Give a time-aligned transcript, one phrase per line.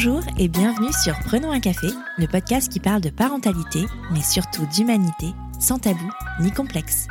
[0.00, 1.88] Bonjour et bienvenue sur Prenons un café,
[2.18, 6.08] le podcast qui parle de parentalité, mais surtout d'humanité, sans tabou
[6.38, 7.08] ni complexe.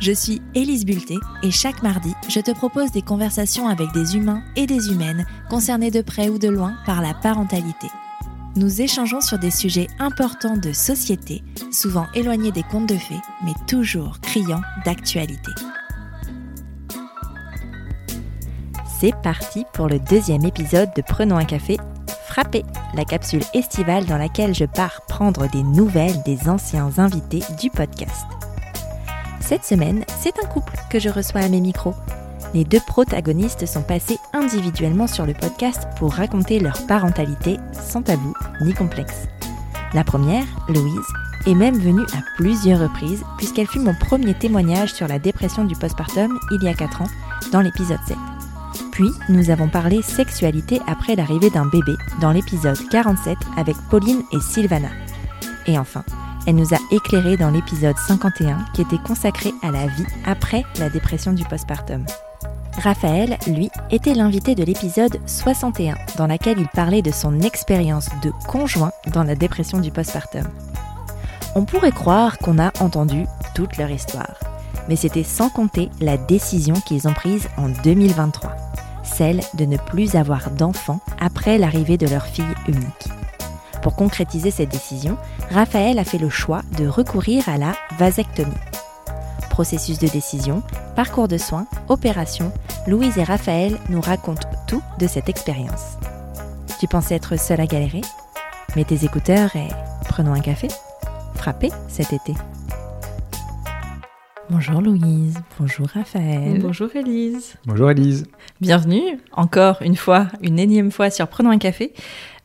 [0.00, 4.42] Je suis Élise Bulté et chaque mardi, je te propose des conversations avec des humains
[4.54, 7.86] et des humaines concernés de près ou de loin par la parentalité.
[8.54, 11.42] Nous échangeons sur des sujets importants de société,
[11.72, 15.52] souvent éloignés des contes de fées, mais toujours criants d'actualité.
[19.00, 21.78] C'est parti pour le deuxième épisode de Prenons un café
[22.36, 27.70] Frappé, la capsule estivale dans laquelle je pars prendre des nouvelles des anciens invités du
[27.70, 28.26] podcast.
[29.40, 31.94] Cette semaine, c'est un couple que je reçois à mes micros.
[32.52, 38.34] Les deux protagonistes sont passés individuellement sur le podcast pour raconter leur parentalité sans tabou
[38.60, 39.28] ni complexe.
[39.94, 41.06] La première, Louise,
[41.46, 45.74] est même venue à plusieurs reprises puisqu'elle fut mon premier témoignage sur la dépression du
[45.74, 47.08] postpartum il y a 4 ans
[47.50, 48.14] dans l'épisode 7.
[48.96, 54.40] Puis, nous avons parlé sexualité après l'arrivée d'un bébé dans l'épisode 47 avec Pauline et
[54.40, 54.88] Sylvana.
[55.66, 56.02] Et enfin,
[56.46, 60.88] elle nous a éclairé dans l'épisode 51 qui était consacré à la vie après la
[60.88, 62.06] dépression du postpartum.
[62.82, 68.32] Raphaël, lui, était l'invité de l'épisode 61 dans laquelle il parlait de son expérience de
[68.48, 70.46] conjoint dans la dépression du postpartum.
[71.54, 74.40] On pourrait croire qu'on a entendu toute leur histoire,
[74.88, 78.65] mais c'était sans compter la décision qu'ils ont prise en 2023
[79.06, 83.08] celle de ne plus avoir d'enfants après l'arrivée de leur fille unique.
[83.82, 85.16] Pour concrétiser cette décision,
[85.50, 88.52] Raphaël a fait le choix de recourir à la vasectomie.
[89.48, 90.62] Processus de décision,
[90.96, 92.52] parcours de soins, opération,
[92.86, 95.96] Louise et Raphaël nous racontent tout de cette expérience.
[96.78, 98.02] Tu pensais être seule à galérer?
[98.74, 99.68] Mets tes écouteurs et
[100.08, 100.68] prenons un café.
[101.34, 102.34] Frappez cet été.
[104.48, 106.60] Bonjour Louise, bonjour Raphaël.
[106.60, 107.56] Bonjour Elise.
[107.66, 108.26] Bonjour Elise.
[108.60, 111.92] Bienvenue encore une fois, une énième fois sur Prenons un café.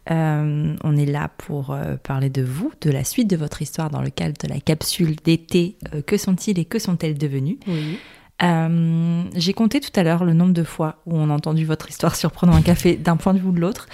[0.09, 3.91] Euh, on est là pour euh, parler de vous, de la suite de votre histoire
[3.91, 5.75] dans le cadre de la capsule d'été.
[5.93, 7.59] Euh, que sont-ils et que sont-elles devenues?
[9.35, 12.15] J'ai compté tout à l'heure le nombre de fois où on a entendu votre histoire
[12.15, 13.87] sur Prenons un café d'un point de vue de l'autre.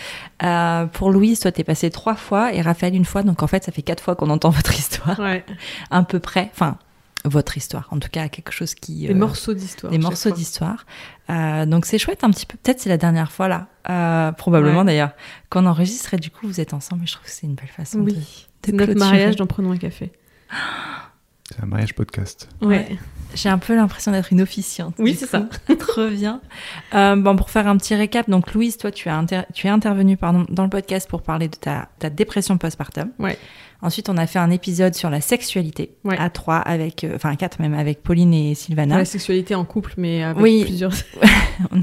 [0.93, 3.73] pour Louise, toi, t'es passé trois fois et Raphaël une fois, donc en fait, ça
[3.73, 5.19] fait quatre fois qu'on entend votre histoire.
[5.19, 5.43] Ouais.
[5.91, 6.49] À peu près.
[6.53, 6.77] Enfin,
[7.27, 9.07] votre histoire, en tout cas quelque chose qui...
[9.07, 9.91] Des morceaux d'histoire.
[9.91, 10.85] Des morceaux d'histoire.
[11.29, 14.85] Euh, donc c'est chouette un petit peu, peut-être c'est la dernière fois là, euh, probablement
[14.85, 15.11] d'ailleurs,
[15.49, 17.67] qu'on enregistre et du coup vous êtes ensemble et je trouve que c'est une belle
[17.67, 18.13] façon oui.
[18.13, 18.21] de...
[18.65, 20.11] C'est notre mariage d'en Prenons un café.
[21.49, 22.49] C'est un mariage podcast.
[22.61, 22.97] Ouais.
[23.33, 24.95] J'ai un peu l'impression d'être une officiante.
[24.99, 25.47] Oui, c'est ça.
[25.79, 26.41] Trop bien.
[26.93, 29.23] Euh, bon, pour faire un petit récap, donc Louise, toi, tu, as
[29.53, 33.11] tu es intervenue pardon, dans le podcast pour parler de ta, ta dépression postpartum.
[33.17, 33.37] Ouais.
[33.81, 36.17] Ensuite, on a fait un épisode sur la sexualité ouais.
[36.17, 38.97] à trois avec, euh, enfin à quatre même, avec Pauline et Sylvana.
[38.97, 40.63] La sexualité en couple, mais avec oui.
[40.65, 40.93] plusieurs.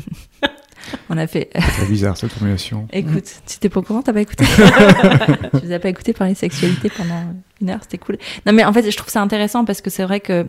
[1.08, 1.50] on a fait.
[1.78, 2.88] C'est bizarre cette formulation.
[2.92, 4.44] Écoute, tu t'es pas au courant, t'as pas écouté
[5.60, 8.18] Tu vous as pas écouté parler sexualité pendant une heure, c'était cool.
[8.44, 10.46] Non, mais en fait, je trouve ça intéressant parce que c'est vrai que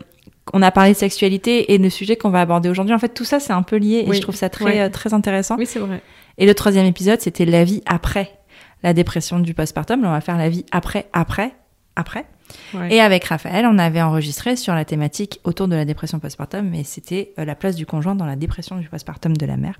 [0.53, 3.25] on a parlé de sexualité et le sujet qu'on va aborder aujourd'hui, en fait, tout
[3.25, 4.17] ça c'est un peu lié et oui.
[4.17, 4.81] je trouve ça très ouais.
[4.81, 5.57] euh, très intéressant.
[5.57, 6.01] Oui, c'est vrai.
[6.37, 8.31] Et le troisième épisode, c'était la vie après
[8.85, 10.03] la dépression du postpartum.
[10.03, 11.55] Là, on va faire la vie après, après,
[11.95, 12.25] après.
[12.75, 12.93] Ouais.
[12.93, 16.83] Et avec Raphaël, on avait enregistré sur la thématique autour de la dépression postpartum, mais
[16.83, 19.79] c'était euh, la place du conjoint dans la dépression du postpartum de la mère.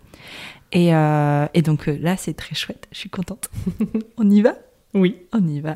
[0.72, 2.88] Et, euh, et donc euh, là, c'est très chouette.
[2.92, 3.52] Je suis contente.
[4.18, 4.56] on y va?
[4.96, 5.76] Oui, on y va.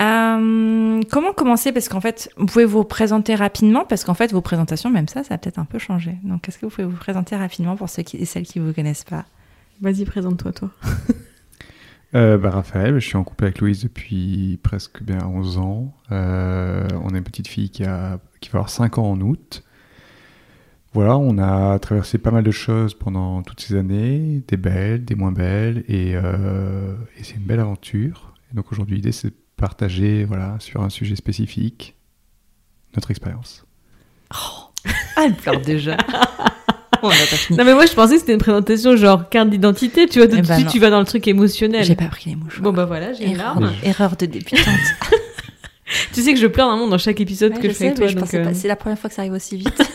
[0.00, 1.70] Euh, comment commencer?
[1.70, 5.22] Parce qu'en fait, vous pouvez vous présenter rapidement, parce qu'en fait, vos présentations, même ça,
[5.22, 6.16] ça a peut-être un peu changé.
[6.24, 8.66] Donc, est-ce que vous pouvez vous présenter rapidement pour ceux qui, et celles qui ne
[8.66, 9.26] vous connaissent pas?
[9.80, 10.70] Vas-y, présente-toi, toi.
[12.14, 15.94] Euh, bah, Raphaël, je suis en couple avec Louise depuis presque bien 11 ans.
[16.12, 19.64] Euh, on a une petite fille qui, a, qui va avoir 5 ans en août.
[20.94, 25.14] Voilà, on a traversé pas mal de choses pendant toutes ces années, des belles, des
[25.14, 28.32] moins belles, et, euh, et c'est une belle aventure.
[28.50, 31.96] Et donc aujourd'hui, l'idée, c'est de partager voilà, sur un sujet spécifique
[32.94, 33.66] notre expérience.
[34.34, 34.70] Oh,
[35.18, 35.96] elle pleure déjà.
[37.02, 37.58] On a pas fini.
[37.58, 40.36] Non, mais moi, je pensais que c'était une présentation genre carte d'identité, tu vois, tout
[40.38, 40.72] Eh de ben suite, non.
[40.72, 41.84] tu vas dans le truc émotionnel.
[41.84, 42.60] J'ai pas pris les mouches.
[42.60, 44.60] Bon, bah voilà, j'ai une Erreur, erreur de débutante.
[46.12, 48.14] Tu sais que je pleure vraiment dans chaque épisode Ouais, que je fais sais, avec
[48.14, 48.20] toi.
[48.20, 48.50] donc, euh.
[48.54, 49.82] C'est la première fois que ça arrive aussi vite.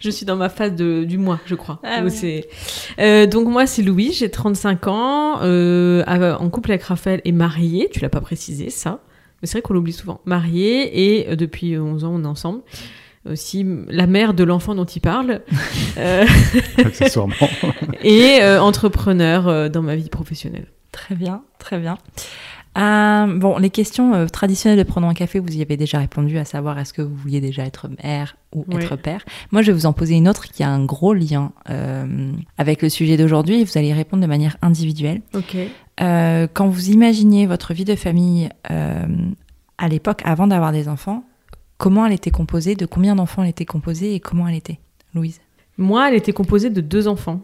[0.00, 1.80] Je suis dans ma phase de, du mois, je crois.
[1.82, 2.46] Ah ouais.
[3.00, 7.88] Euh, donc moi, c'est Louis, j'ai 35 ans, euh, en couple avec Raphaël et marié.
[7.90, 9.00] Tu l'as pas précisé, ça.
[9.40, 10.20] Mais c'est vrai qu'on l'oublie souvent.
[10.26, 12.60] Marié et euh, depuis 11 ans, on est ensemble.
[13.28, 15.40] Aussi la mère de l'enfant dont il parle.
[15.96, 16.26] Euh,
[16.78, 17.34] accessoirement.
[18.02, 20.66] et euh, entrepreneur euh, dans ma vie professionnelle.
[20.90, 21.98] Très bien, très bien.
[22.76, 26.36] Euh, bon, les questions euh, traditionnelles de prendre un café, vous y avez déjà répondu,
[26.38, 28.82] à savoir est-ce que vous vouliez déjà être mère ou Ouais.
[28.82, 29.24] être père?
[29.52, 32.82] Moi, je vais vous en poser une autre qui a un gros lien euh, avec
[32.82, 35.20] le sujet d'aujourd'hui et vous allez y répondre de manière individuelle.
[35.34, 35.56] Ok.
[36.00, 39.04] Euh, quand vous imaginiez votre vie de famille euh,
[39.78, 41.22] à l'époque, avant d'avoir des enfants,
[41.78, 44.78] comment elle était composée, de combien d'enfants elle était composée et comment elle était,
[45.14, 45.40] Louise?
[45.78, 47.40] Moi, elle était composée de deux enfants.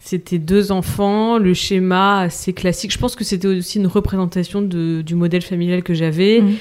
[0.00, 2.92] C'était deux enfants, le schéma assez classique.
[2.92, 6.40] Je pense que c'était aussi une représentation de- du modèle familial que j'avais.
[6.40, 6.54] Mhm.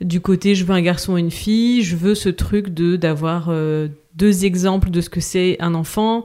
[0.00, 1.82] Du côté, je veux un garçon et une fille.
[1.82, 6.24] Je veux ce truc de d'avoir euh, deux exemples de ce que c'est un enfant.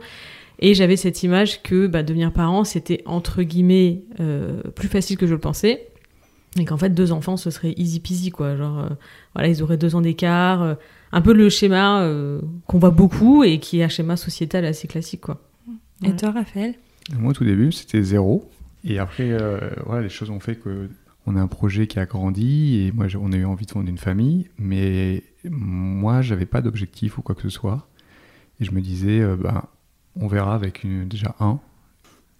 [0.60, 5.26] Et j'avais cette image que bah, devenir parent, c'était entre guillemets euh, plus facile que
[5.28, 5.88] je le pensais.
[6.60, 8.56] Et qu'en fait, deux enfants, ce serait easy peasy, quoi.
[8.56, 8.90] Genre, euh,
[9.34, 10.62] voilà, ils auraient deux ans d'écart.
[10.62, 10.76] euh,
[11.14, 14.88] un peu le schéma euh, qu'on voit beaucoup et qui est un schéma sociétal assez
[14.88, 15.40] classique, quoi.
[16.04, 16.74] Et toi, Raphaël?
[17.18, 18.50] Moi, au tout début, c'était zéro.
[18.84, 20.90] Et après, euh, voilà, les choses ont fait que
[21.26, 23.92] on a un projet qui a grandi et moi, on a eu envie de fonder
[23.92, 24.50] une famille.
[24.58, 27.88] Mais moi, j'avais pas d'objectif ou quoi que ce soit.
[28.60, 29.64] Et je me disais, euh, ben,
[30.20, 31.60] on verra avec une, déjà un.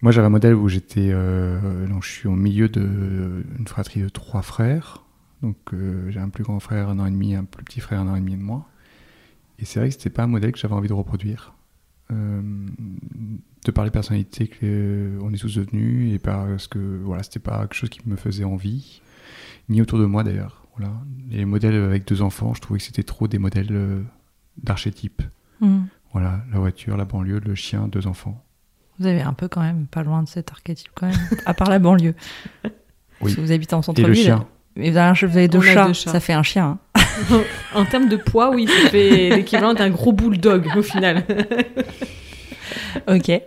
[0.04, 4.10] Moi, j'avais un modèle où j'étais, euh, donc je suis au milieu d'une fratrie de
[4.10, 5.02] trois frères.
[5.40, 8.00] Donc, euh, j'ai un plus grand frère, un an et demi, un plus petit frère,
[8.00, 8.68] un an et demi de moi.
[9.58, 11.54] Et c'est vrai que c'était pas un modèle que j'avais envie de reproduire.
[12.12, 12.42] Euh,
[13.64, 17.72] de par les personnalités qu'on est tous devenus et parce que voilà, c'était pas quelque
[17.72, 19.00] chose qui me faisait envie,
[19.70, 20.66] ni autour de moi d'ailleurs.
[20.76, 20.92] Voilà.
[21.30, 24.02] Les modèles avec deux enfants, je trouvais que c'était trop des modèles euh,
[24.62, 25.22] d'archétype.
[25.62, 25.86] Mhm.
[26.12, 28.43] Voilà, la voiture, la banlieue, le chien, deux enfants.
[28.98, 31.68] Vous avez un peu quand même pas loin de cet archétype quand même, à part
[31.70, 32.14] la banlieue.
[33.20, 34.08] Parce que vous habitez en Et centre-ville.
[34.08, 34.46] le chien.
[34.76, 36.10] Mais vous avez, vous avez deux, chats, deux chats.
[36.12, 36.78] ça fait un chien.
[36.94, 37.40] hein.
[37.74, 41.24] en termes de poids, oui, ça fait l'équivalent d'un gros bulldog au final.
[43.08, 43.28] Ok.
[43.28, 43.38] Non,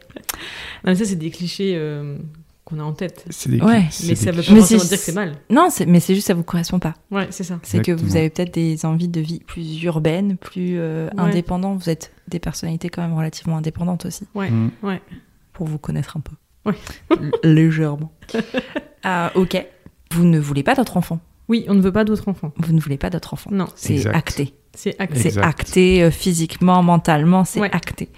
[0.86, 2.18] mais ça, c'est des clichés euh,
[2.64, 3.26] qu'on a en tête.
[3.30, 3.86] C'est des Ouais.
[4.08, 5.34] Mais ça veut pas forcément c'est- dire que c'est mal.
[5.50, 6.94] Non, mais c'est juste ça vous correspond pas.
[7.12, 7.60] Ouais, c'est ça.
[7.64, 11.20] C'est que vous avez peut-être des envies de vie plus urbaines, plus euh, Ouais.
[11.24, 11.82] indépendantes.
[11.82, 14.72] Vous êtes des personnalités quand même relativement indépendantes aussi, Ouais, Mm.
[14.84, 15.02] ouais.
[15.58, 16.34] Pour vous connaître un peu.
[16.66, 16.76] Ouais.
[17.10, 18.12] L- Légèrement.
[19.04, 19.66] Ah, ok.
[20.12, 21.20] Vous ne voulez pas d'autres enfants?
[21.50, 22.52] Oui, on ne veut pas d'autres enfants.
[22.58, 23.50] Vous ne voulez pas d'autres enfants.
[23.52, 24.54] Non, C'est acté.
[24.76, 25.32] c'est acté.
[25.32, 27.72] C'est acté euh, physiquement, mentalement, c'est Ouais.
[27.74, 28.10] acté.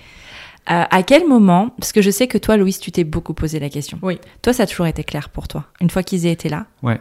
[0.70, 3.60] Euh, à quel moment, parce que je sais que toi, Louise, tu t'es beaucoup posé
[3.60, 3.98] la question.
[4.02, 4.20] Oui.
[4.42, 5.66] Toi, ça a toujours été clair pour toi.
[5.80, 7.00] Une fois qu'ils aient été là, Ouais.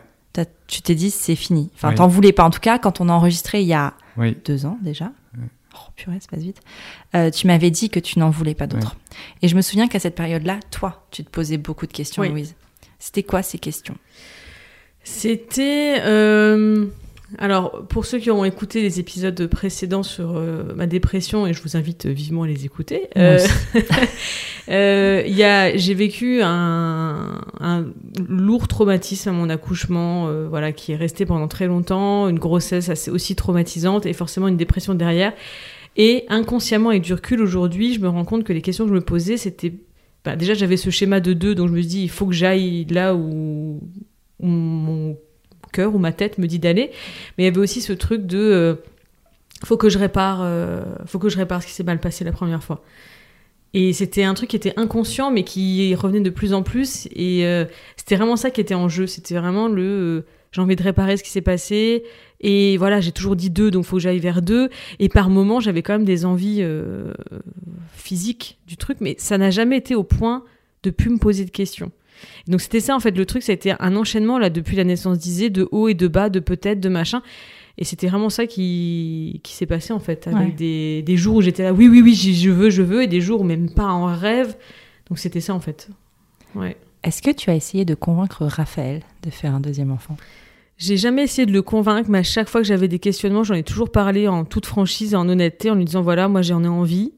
[0.68, 1.70] tu t'es dit c'est fini.
[1.74, 1.94] Enfin, Oui.
[1.96, 2.44] t'en voulais pas.
[2.44, 5.10] En tout cas, quand on a enregistré il y a Oui, deux ans déjà.
[5.86, 6.60] Oh purée, ça passe vite.
[7.14, 8.96] Euh, tu m'avais dit que tu n'en voulais pas d'autres.
[9.42, 12.28] Et je me souviens qu'à cette période-là, toi, tu te posais beaucoup de questions, Oui.
[12.30, 12.54] Louise.
[12.98, 13.96] C'était quoi ces questions?
[15.04, 15.98] C'était.
[16.00, 16.86] euh,
[17.36, 21.62] Alors, pour ceux qui ont écouté les épisodes précédents sur euh, ma dépression, et je
[21.62, 23.38] vous invite vivement à les écouter, euh,
[24.70, 27.86] euh, j'ai vécu un, un
[28.26, 32.88] lourd traumatisme à mon accouchement, euh, voilà, qui est resté pendant très longtemps, une grossesse
[32.88, 35.34] assez aussi traumatisante et forcément une dépression derrière.
[35.96, 38.94] Et inconsciemment, avec du recul aujourd'hui, je me rends compte que les questions que je
[38.94, 39.74] me posais, c'était.
[40.24, 42.86] bah, déjà, j'avais ce schéma de deux, donc je me dis, il faut que j'aille
[42.86, 43.82] là où,
[44.40, 45.14] où mon
[45.68, 46.90] cœur ou ma tête me dit d'aller.
[47.36, 48.38] Mais il y avait aussi ce truc de.
[48.38, 48.74] euh,
[49.64, 52.32] faut que je répare, euh, faut que je répare ce qui s'est mal passé la
[52.32, 52.82] première fois.
[53.74, 57.06] Et c'était un truc qui était inconscient, mais qui revenait de plus en plus.
[57.14, 57.64] Et euh,
[57.96, 59.06] c'était vraiment ça qui était en jeu.
[59.06, 60.24] C'était vraiment le.
[60.52, 62.04] j'ai envie de réparer ce qui s'est passé.
[62.40, 64.70] Et voilà, j'ai toujours dit deux, donc faut que j'aille vers deux.
[65.00, 66.64] Et par moments, j'avais quand même des envies
[67.92, 70.44] physiques du truc, mais ça n'a jamais été au point
[70.82, 71.90] de plus me poser de questions.
[72.46, 74.84] Donc c'était ça en fait le truc, ça a été un enchaînement là depuis la
[74.84, 77.22] naissance d'Isée, de haut et de bas, de peut-être, de machin.
[77.80, 80.50] Et c'était vraiment ça qui, qui s'est passé en fait, avec Ouais.
[80.52, 83.20] des, des jours où j'étais là, oui, oui, oui, je veux, je veux, et des
[83.20, 84.56] jours où même pas en rêve.
[85.08, 85.88] Donc c'était ça en fait.
[86.54, 86.76] Ouais.
[87.04, 90.16] Est-ce que tu as essayé de convaincre Raphaël de faire un deuxième enfant?
[90.76, 93.54] J'ai jamais essayé de le convaincre, mais à chaque fois que j'avais des questionnements, j'en
[93.54, 96.62] ai toujours parlé en toute franchise et en honnêteté, en lui disant voilà, moi j'en
[96.64, 97.12] ai envie.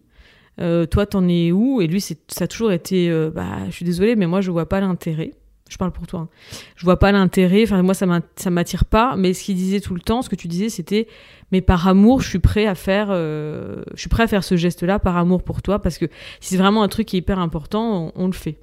[0.60, 1.80] Euh, toi, t'en es où?
[1.80, 4.50] Et lui, c'est- ça a toujours été euh, bah, je suis désolée, mais moi je
[4.50, 5.32] vois pas l'intérêt.
[5.70, 6.20] Je parle pour toi.
[6.20, 6.28] hein.
[6.74, 7.62] Je vois pas l'intérêt.
[7.62, 9.14] Enfin, moi, ça m'in- ça m'attire pas.
[9.16, 11.06] Mais ce qu'il disait tout le temps, ce que tu disais, c'était
[11.52, 14.56] mais par amour, je suis prêt à faire, euh, je suis prêt à faire ce
[14.56, 16.06] geste-là par amour pour toi, parce que
[16.40, 18.58] si c'est vraiment un truc qui est hyper important, on, on le fait.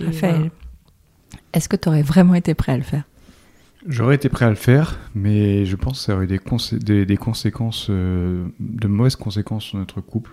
[0.00, 0.50] Et Raphaël, voilà.
[1.54, 3.02] est-ce que tu aurais vraiment été prêt à le faire?
[3.88, 6.78] J'aurais été prêt à le faire, mais je pense que ça aurait eu des, consé-
[6.78, 10.32] des, des conséquences, euh, de mauvaises conséquences sur notre couple.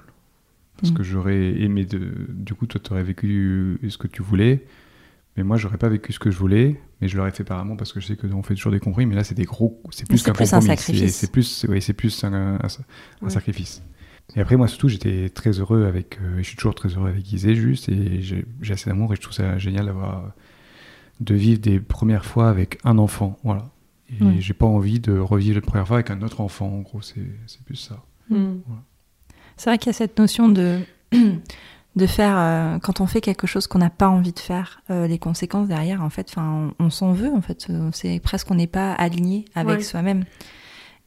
[0.84, 0.98] Parce Mm.
[0.98, 4.66] que j'aurais aimé, de, du coup, toi, tu aurais vécu ce que tu voulais,
[5.38, 7.78] mais moi, j'aurais pas vécu ce que je voulais, mais je l'aurais fait par amour
[7.78, 10.06] parce que je sais qu'on fait toujours des compromis, mais là, c'est des gros, c'est
[10.08, 10.66] plus qu'un compromis.
[10.66, 11.00] sacrifice.
[11.00, 12.68] C'est c'est plus, oui, c'est plus un, un- un
[13.22, 13.30] Ouais.
[13.30, 13.82] sacrifice.
[14.36, 17.10] Et après, moi, surtout, j'étais très heureux avec, euh, et je suis toujours très heureux
[17.10, 20.34] avec Isée, juste, et j'ai assez d'amour, et je trouve ça génial d'avoir
[21.22, 23.38] de vivre des premières fois avec un enfant.
[23.44, 23.70] Voilà.
[24.10, 24.36] Et Ouais.
[24.40, 26.68] j'ai pas envie de revivre la première fois avec un autre enfant.
[26.68, 28.04] En gros, c'est c'est plus ça.
[28.30, 28.56] Mm.
[29.58, 30.80] C'est vrai qu'il y a cette notion de,
[31.96, 35.08] de faire, euh, quand on fait quelque chose qu'on n'a pas envie de faire, euh,
[35.08, 37.68] les conséquences derrière, en fait, on, on s'en veut, en fait.
[37.70, 39.84] Euh, C'est presque qu'on n'est pas aligné avec Ouais.
[39.84, 40.26] soi-même.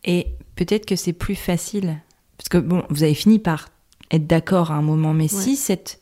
[0.04, 1.96] Et peut-être que c'est plus facile,
[2.38, 3.68] parce que bon, vous avez fini par
[4.12, 6.00] être d'accord à un moment, mais si cette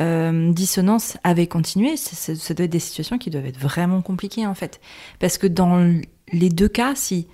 [0.00, 4.46] euh, dissonance avait continué, ça, ça- doit être des situations qui doivent être vraiment compliquées,
[4.46, 4.80] en fait.
[5.20, 5.92] Parce que dans
[6.32, 7.26] les deux cas, si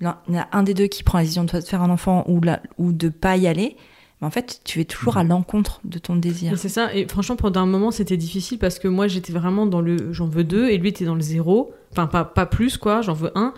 [0.00, 1.90] l'un- il y en a un des deux qui prend la décision de faire un
[1.90, 3.76] enfant ou, la, ou de pas y aller,
[4.20, 6.52] mais en fait, tu es toujours à l'encontre de ton désir.
[6.52, 9.66] Et C'est ça, et franchement, pendant un moment, c'était difficile parce que moi, j'étais vraiment
[9.66, 11.72] dans le j'en veux deux, et lui était dans le zéro.
[11.92, 13.54] Enfin, pas, pas plus, quoi, j'en veux un.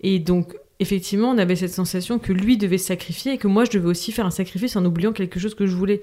[0.00, 3.64] Et donc, effectivement, on avait cette sensation que lui devait se sacrifier et que moi,
[3.64, 6.00] je devais aussi faire un sacrifice en oubliant quelque chose que je voulais.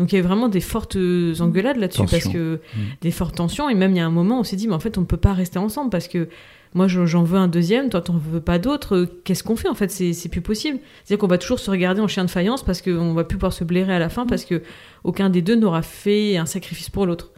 [0.00, 2.78] Donc, il y avait vraiment des fortes engueulades là-dessus parce que Mm.
[3.02, 3.68] des fortes tensions.
[3.68, 5.06] Et même, il y a un moment, on s'est dit, mais en fait, on ne
[5.06, 6.28] peut pas rester ensemble parce que
[6.74, 9.06] moi, je- j'en veux un deuxième, toi, t'en veux pas d'autre.
[9.24, 9.90] Qu'est-ce qu'on fait en fait?
[9.90, 10.78] C'est c'est plus possible.
[11.04, 13.52] C'est-à-dire qu'on va toujours se regarder en chien de faïence parce qu'on va plus pouvoir
[13.52, 14.62] se blairer à la fin parce que
[15.04, 17.32] aucun des deux n'aura fait un sacrifice pour l'autre.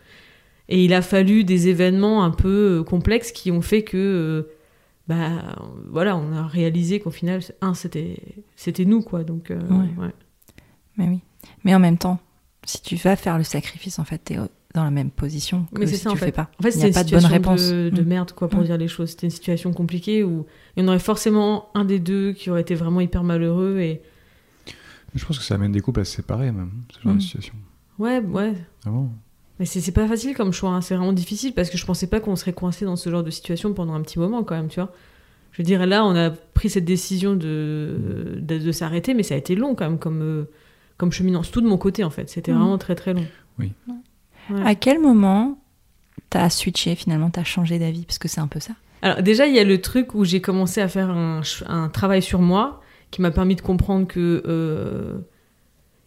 [0.68, 4.42] Et il a fallu des événements un peu euh, complexes qui ont fait que, euh,
[5.08, 5.56] bah,
[5.90, 8.18] voilà, on a réalisé qu'au final, un, c'était,
[8.54, 9.24] c'était nous, quoi.
[9.24, 10.04] Donc, euh, Ouais.
[10.04, 10.12] ouais.
[10.96, 11.18] Mais oui.
[11.64, 12.20] Mais en même temps,
[12.64, 14.36] si tu vas faire le sacrifice, en fait, t'es
[14.74, 16.32] dans la même position que Mais c'est si ça, tu en le fais fait.
[16.32, 16.50] pas.
[16.58, 17.68] En fait, Il n'y c'était a une pas de bonne situation réponse.
[17.70, 18.06] de, de Mm.
[18.08, 18.64] merde, quoi, pour Mm.
[18.64, 19.10] dire les choses.
[19.10, 22.62] C'était une situation compliquée où il y en aurait forcément un des deux qui aurait
[22.62, 24.00] été vraiment hyper malheureux et
[25.14, 27.16] Je pense que ça amène des couples à se séparer, même, ce genre Mm.
[27.18, 27.54] de situation.
[27.98, 28.54] ouais, ouais.
[28.82, 29.12] Vraiment.
[29.58, 30.80] Mais c'est, c'est pas facile comme choix, hein.
[30.80, 33.30] c'est vraiment difficile parce que je pensais pas qu'on serait coincé dans ce genre de
[33.30, 34.90] situation pendant un petit moment quand même, tu vois.
[35.52, 39.34] Je veux dire, là, on a pris cette décision de, de, de s'arrêter, mais ça
[39.34, 40.44] a été long quand même comme, euh,
[41.02, 41.42] comme cheminant.
[41.42, 42.30] Tout de mon côté, en fait.
[42.30, 43.26] C'était vraiment très très long.
[43.58, 43.72] Oui.
[43.88, 44.62] Ouais.
[44.64, 45.58] À quel moment
[46.30, 48.04] t'as switché finalement, t'as changé d'avis?
[48.06, 48.74] Parce que c'est un peu ça.
[49.02, 52.40] Alors déjà, il y a le truc où j'ai commencé à faire un, travail sur
[52.40, 55.14] moi qui m'a permis de comprendre que euh,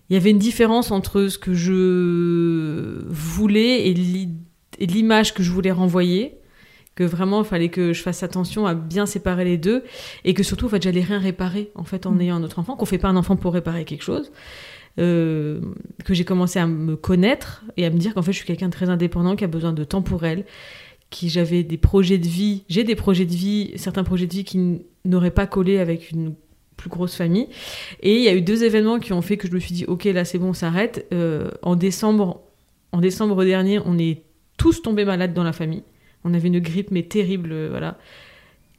[0.09, 5.73] il y avait une différence entre ce que je voulais et l'image que je voulais
[5.73, 6.39] renvoyer.
[6.95, 9.83] Que vraiment, il fallait que je fasse attention à bien séparer les deux
[10.23, 12.21] et que surtout, en fait, j'allais rien réparer en fait en Mm.
[12.21, 12.77] ayant un autre enfant.
[12.77, 14.31] Qu'on fait pas un enfant pour réparer quelque chose.
[14.97, 15.59] Euh,
[16.05, 18.67] que j'ai commencé à me connaître et à me dire qu'en fait, je suis quelqu'un
[18.67, 20.45] de très indépendant qui a besoin de temps pour elle,
[21.09, 24.43] qui j'avais des projets de vie, j'ai des projets de vie, certains projets de vie
[24.45, 26.33] qui n'auraient pas collé avec une
[26.77, 27.47] plus grosse famille.
[28.01, 29.85] Et il y a eu deux événements qui ont fait que je me suis dit,
[29.85, 31.07] ok, là c'est bon, on s'arrête.
[31.13, 32.41] Euh, en décembre,
[32.91, 34.21] en décembre dernier, on est
[34.57, 35.83] tous tombés malades dans la famille.
[36.23, 37.97] On avait une grippe mais terrible, euh, voilà.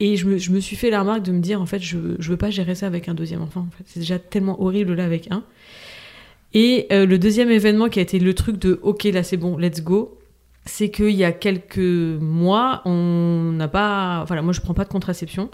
[0.00, 2.36] Et je me, suis fait la remarque de me dire, en fait, je, je veux
[2.36, 3.66] pas gérer ça avec un deuxième enfant.
[3.86, 5.42] C'est déjà tellement horrible là avec un.
[6.54, 9.58] Et euh, le deuxième événement qui a été le truc de, ok, là c'est bon,
[9.58, 10.18] let's go,
[10.64, 14.24] c'est qu'il y a quelques mois, on n'a pas.
[14.26, 15.50] Voilà, moi je prends pas de contraception.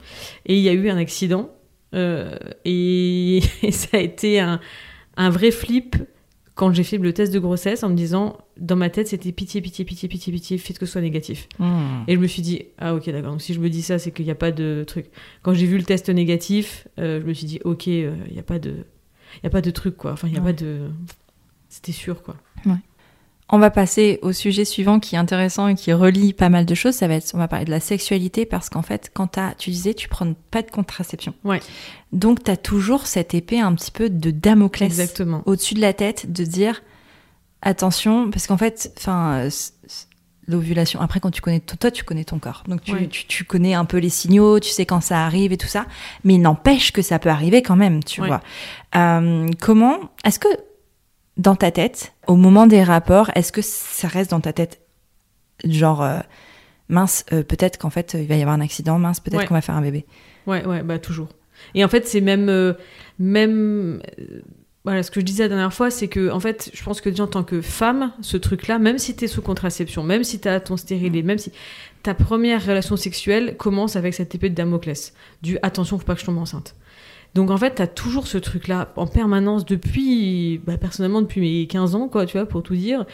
[0.47, 1.51] Et il y a eu un accident.
[1.95, 4.61] euh, et, et ça a été un,
[5.17, 5.97] un vrai flip
[6.55, 9.63] quand j'ai fait le test de grossesse en me disant, dans ma tête, c'était pitié,
[9.63, 11.49] pitié, pitié, pitié, pitié, faites que ce soit négatif.
[12.09, 13.33] Et je me suis dit, ah ok, d'accord.
[13.33, 15.07] Donc si je me dis ça, c'est qu'il n'y a pas de truc.
[15.43, 18.39] Quand j'ai vu le test négatif, euh, je me suis dit, ok, euh, il n'y
[18.39, 18.75] a pas de.
[19.39, 20.13] Il y a pas de truc, quoi.
[20.13, 20.53] Enfin, il n'y a Ouais.
[20.53, 20.91] pas de.
[21.69, 22.37] C'était sûr, quoi.
[23.55, 26.75] On va passer au sujet suivant qui est intéressant et qui relie pas mal de
[26.75, 26.95] choses.
[26.95, 29.69] Ça va être, on va parler de la sexualité parce qu'en fait, quand t'as, tu
[29.69, 31.35] disais, tu prends pas de contraception.
[31.45, 31.61] Ouais.
[32.13, 35.43] Donc t'as toujours cette épée un petit peu de Damoclès Exactement.
[35.45, 36.83] au-dessus de la tête de dire
[37.61, 39.49] attention parce qu'en fait, enfin,
[40.49, 41.01] l'ovulation.
[41.01, 43.07] Après, quand tu connais toi, tu connais ton corps, donc tu, Ouais.
[43.09, 45.87] tu, tu connais un peu les signaux, tu sais quand ça arrive et tout ça.
[46.25, 48.27] Mais il n'empêche que ça peut arriver quand même, tu Ouais.
[48.29, 48.41] vois.
[48.97, 50.49] Euh, comment Est-ce que
[51.37, 54.81] dans ta tête, au moment des rapports, est-ce que ça reste dans ta tête
[55.65, 56.19] genre euh,
[56.89, 59.47] mince, euh, peut-être qu'en fait il va y avoir un accident, mince, peut-être Ouais.
[59.47, 60.05] qu'on va faire un bébé?
[60.47, 61.29] Ouais, ouais, bah toujours.
[61.75, 62.73] Et en fait, c'est même, euh,
[63.21, 64.41] même, euh,
[64.85, 67.09] voilà, ce que je disais la dernière fois, c'est que, en fait, je pense que
[67.09, 70.59] déjà en tant que femme, ce truc-là, même si t'es sous contraception, même si t'as
[70.59, 71.53] ton stérilet, même si
[72.03, 76.21] ta première relation sexuelle commence avec cette épée de Damoclès, du attention, faut pas que
[76.21, 76.75] je tombe enceinte.
[77.35, 81.95] Donc en fait, t'as toujours ce truc-là en permanence depuis, bah, personnellement depuis mes 15
[81.95, 83.07] ans, quoi, tu vois, pour tout dire.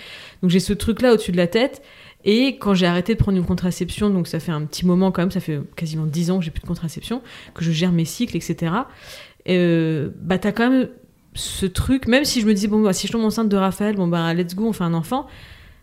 [0.43, 1.83] Donc j'ai ce truc-là au-dessus de la tête.
[2.25, 5.23] Et quand j'ai arrêté de prendre une contraception, donc ça fait un petit moment quand
[5.23, 7.23] même, ça fait quasiment 10 ans que j'ai plus de contraception,
[7.55, 8.73] que je gère mes cycles, etc.
[9.49, 10.89] Euh, bah t'as quand même
[11.39, 13.97] ce truc, même si je me dis, bon, bah, si je tombe enceinte de Raphaël,
[13.97, 15.27] bon, bah, let's go, on fait un enfant,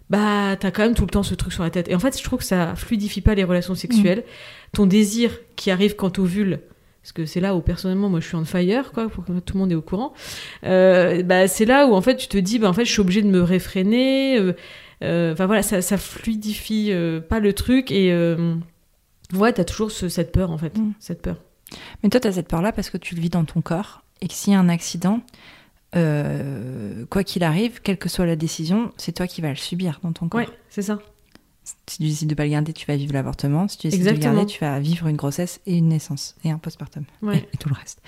[0.09, 1.89] bah, t'as quand même tout le temps ce truc sur la tête.
[1.89, 4.24] Et en fait, je trouve que ça fluidifie pas les relations sexuelles.
[4.74, 6.59] Ton désir qui arrive quand t'ovules,
[7.01, 9.53] parce que c'est là où personnellement, moi, je suis on fire, quoi, pour que tout
[9.55, 10.13] le monde est au courant.
[10.65, 13.01] Euh, bah, c'est là où, en fait, tu te dis, bah, en fait, je suis
[13.01, 14.38] obligée de me réfréner.
[14.39, 14.53] euh,
[15.03, 18.13] Euh, Enfin voilà, ça, ça fluidifie euh, pas le truc et
[19.33, 20.93] ouais, t'as toujours ce- cette peur en fait, Mm.
[21.00, 21.35] cette peur.
[22.01, 24.27] Mais toi, tu as cette peur-là parce que tu le vis dans ton corps et
[24.27, 25.22] que s'il y a un accident,
[25.95, 30.00] euh, quoi qu'il arrive, quelle que soit la décision, c'est toi qui vas le subir
[30.03, 30.41] dans ton corps.
[30.41, 31.00] Ouais, c'est ça.
[31.88, 33.67] Si tu décides de pas le garder, tu vas vivre l'avortement.
[33.67, 34.34] Si tu décides de Exactement.
[34.34, 37.38] le garder, tu vas vivre une grossesse et une naissance et un postpartum Ouais.
[37.38, 38.01] et, et tout le reste.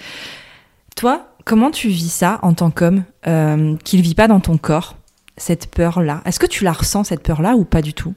[0.96, 4.58] Toi, comment tu vis ça en tant qu'homme euh, qui ne vit pas dans ton
[4.58, 4.96] corps,
[5.38, 6.22] cette peur-là?
[6.26, 8.14] Est-ce que tu la ressens, cette peur-là, ou pas du tout?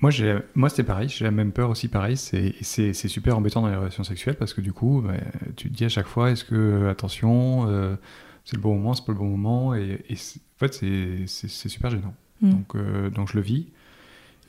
[0.00, 0.10] Moi,
[0.54, 1.08] moi, c'était pareil.
[1.08, 2.16] J'ai la même peur aussi, pareil.
[2.16, 5.14] C'est, super embêtant dans les relations sexuelles parce que du coup, bah,
[5.56, 7.96] tu te dis à chaque fois, est-ce que, attention, euh,
[8.44, 11.26] c'est le bon moment, c'est pas le bon moment, et, en fait, c'est,
[11.68, 12.14] super gênant.
[12.40, 12.50] Mm.
[12.50, 13.68] Donc, euh, donc je le vis.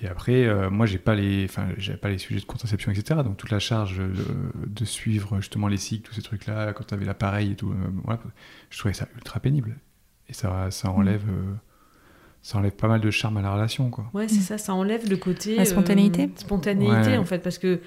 [0.02, 3.22] Et après, euh, moi, j'ai pas les, enfin, j'avais pas les sujets de contraception, etc.
[3.24, 4.26] Donc toute la charge de,
[4.66, 7.76] de suivre justement les cycles, tous ces trucs-là, quand tu avais l'appareil et tout, euh,
[8.04, 8.20] voilà,
[8.72, 9.78] je trouvais ça ultra pénible.
[10.28, 11.54] Et ça, ça enlève, euh,
[12.42, 14.06] ça enlève pas mal de charme à la relation, quoi.
[14.14, 15.56] Ouais, c'est ça, ça enlève le côté.
[15.56, 17.18] La spontanéité euh, spontanéité, Ouais.
[17.18, 17.80] en fait, parce que.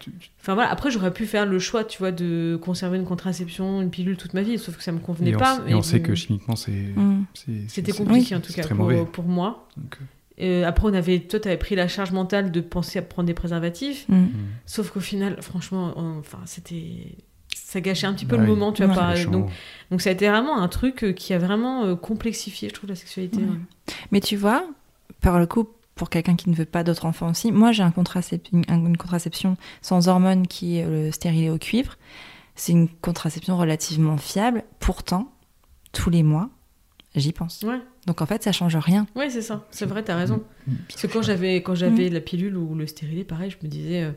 [0.00, 3.04] Tu- tu- Enfin voilà, après j'aurais pu faire le choix, tu vois, de conserver une
[3.04, 5.54] contraception, une pilule toute ma vie, sauf que ça me convenait Et on, pas.
[5.56, 7.24] s- et on sait que chimiquement, c'est, Mm.
[7.66, 9.68] C'était compliqué en tout cas pour, pour moi.
[9.76, 10.04] Donc, euh,
[10.40, 13.34] Euh, après, on avait, toi, t'avais pris la charge mentale de penser à prendre des
[13.34, 14.14] préservatifs, Mm.
[14.16, 14.28] mm.
[14.66, 17.16] sauf qu'au final, franchement, on- enfin, c'était,
[17.70, 18.92] ça gâchait un petit peu Ouais, le moment, tu vois.
[18.94, 18.98] ouais.
[18.98, 19.50] pas- c'est donc,
[19.90, 22.88] donc ça a été vraiment un truc euh, qui a vraiment euh, complexifié, je trouve,
[22.88, 23.40] la sexualité.
[23.40, 23.58] Ouais.
[24.10, 24.64] Mais tu vois,
[25.20, 27.90] par le coup, pour quelqu'un qui ne veut pas d'autres enfants aussi, moi j'ai un
[27.90, 31.96] contracep- une, une contraception sans hormones qui est le stérilet au cuivre.
[32.54, 34.64] C'est une contraception relativement fiable.
[34.80, 35.30] Pourtant,
[35.92, 36.48] tous les mois,
[37.16, 37.62] j'y pense.
[37.64, 39.06] Ouais, Donc en fait, ça change rien.
[39.14, 39.66] ouais, c'est ça.
[39.70, 40.42] C'est vrai, t'as raison.
[40.66, 40.72] Mm.
[40.88, 44.04] Parce que quand j'avais quand j'avais la pilule ou le stérilet, pareil, je me disais,
[44.04, 44.12] euh,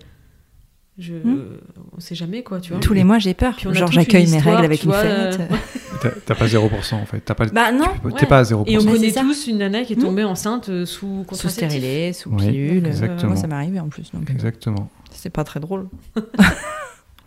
[0.98, 1.22] je, Mm.
[1.26, 1.58] euh,
[1.96, 2.82] on sait jamais quoi, tu vois.
[2.82, 3.58] Tous les mois, j'ai peur.
[3.60, 5.40] Genre, j'accueille mes règles avec une fenêtre.
[5.42, 7.20] euh, T'as, pas 0% en fait.
[7.22, 8.20] T'as pas, Bah non, tu peux- ouais.
[8.20, 8.64] T'es pas à 0%.
[8.68, 10.02] Et on connaît tous une nana qui est Mm.
[10.02, 12.86] tombée enceinte euh, sous sous stérilet, sous Oui, pilule.
[12.88, 13.32] exactement.
[13.34, 14.12] Moi, ça m'est arrivé en plus.
[14.12, 14.90] Donc, euh, Exactement.
[15.12, 15.88] C'est pas très drôle.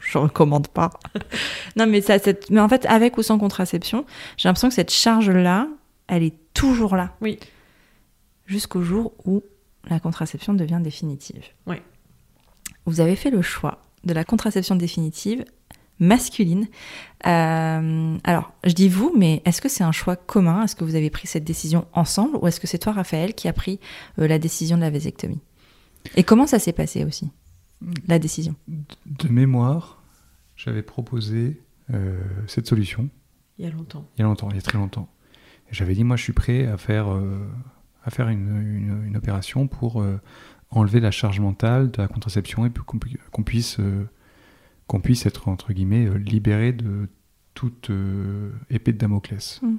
[0.01, 0.91] Je recommande pas.
[1.77, 2.51] non, mais ça, cette...
[2.51, 4.05] mais en fait, avec ou sans contraception,
[4.37, 5.69] j'ai l'impression que cette charge-là,
[6.09, 7.15] elle est toujours là.
[7.21, 7.39] Oui.
[8.47, 9.43] Jusqu'au jour où
[9.89, 11.43] la contraception devient définitive.
[11.67, 11.83] Ouais.
[12.87, 15.45] Vous avez fait le choix de la contraception définitive
[16.01, 16.67] masculine.
[17.27, 20.65] Euh, alors, je dis vous, mais est-ce que c'est un choix commun?
[20.65, 22.37] Est-ce que vous avez pris cette décision ensemble?
[22.43, 23.79] Ou est-ce que c'est toi, Raphaël, qui a pris
[24.19, 25.41] euh, la décision de la vasectomie?
[26.17, 27.31] Et comment ça s'est passé aussi,
[28.09, 28.55] la décision?
[29.07, 30.03] De mémoire,
[30.57, 33.09] j'avais proposé euh, cette solution
[33.59, 34.05] Il y a longtemps.
[34.17, 35.09] il y a longtemps, il y a très longtemps.
[35.71, 37.39] J'avais dit, moi, je suis prêt à faire, euh,
[38.05, 40.21] à faire une, une- une opération pour euh,
[40.77, 44.05] enlever la charge mentale de la contraception et qu'on pu- qu'on puisse, euh,
[44.87, 47.09] qu'on puisse être, entre guillemets, euh, libéré de
[47.55, 49.61] toute euh, épée de Damoclès.
[49.63, 49.77] Mm.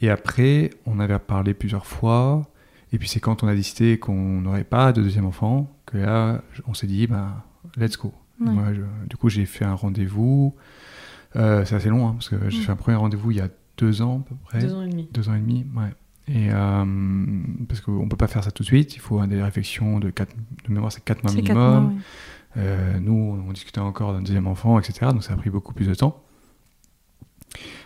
[0.00, 2.42] Et après, on avait parlé plusieurs fois.
[2.92, 6.42] Et puis c'est quand on a décidé qu'on n'aurait pas de deuxième enfant que là,
[6.66, 7.42] on s'est dit, ben,
[7.76, 8.12] let's go.
[8.40, 8.50] Ouais.
[8.50, 10.54] Moi, je- du coup, j'ai fait un rendez-vous.
[11.36, 12.62] Euh, c'est assez long, hein, parce que j'ai Mm.
[12.62, 13.48] fait un premier rendez-vous il y a
[13.78, 14.58] deux ans à peu près.
[14.60, 15.08] Deux ans et demi.
[15.12, 15.94] Deux ans et demi, ouais.
[16.28, 16.84] Et euh,
[17.68, 20.34] parce qu'on peut pas faire ça tout de suite, il faut des réflexions de quatre,
[20.68, 21.84] de mémoire, c'est quatre mois C'est minimum.
[21.84, 21.92] mois.
[22.58, 25.06] Euh, nous, on discutait encore d'un deuxième enfant, etc.
[25.12, 26.22] Donc ça a pris beaucoup plus de temps.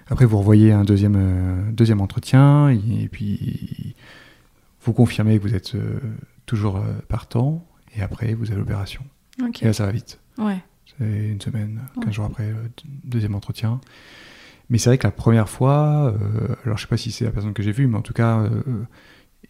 [0.09, 3.95] Après, vous revoyez un deuxième, euh, deuxième entretien, et, et puis
[4.83, 5.77] vous confirmez que vous êtes
[6.47, 7.65] toujours partant,
[7.97, 9.03] et après, vous avez l'opération.
[9.63, 10.21] Et là, ça va vite.
[10.39, 10.63] Ouais.
[10.99, 12.13] C'est une semaine, 15 Ouais.
[12.13, 12.71] jours après le
[13.05, 13.81] deuxième entretien.
[14.69, 17.31] Mais c'est vrai que la première fois, euh, alors je sais pas si c'est la
[17.31, 18.51] personne que j'ai vue, mais en tout cas, euh,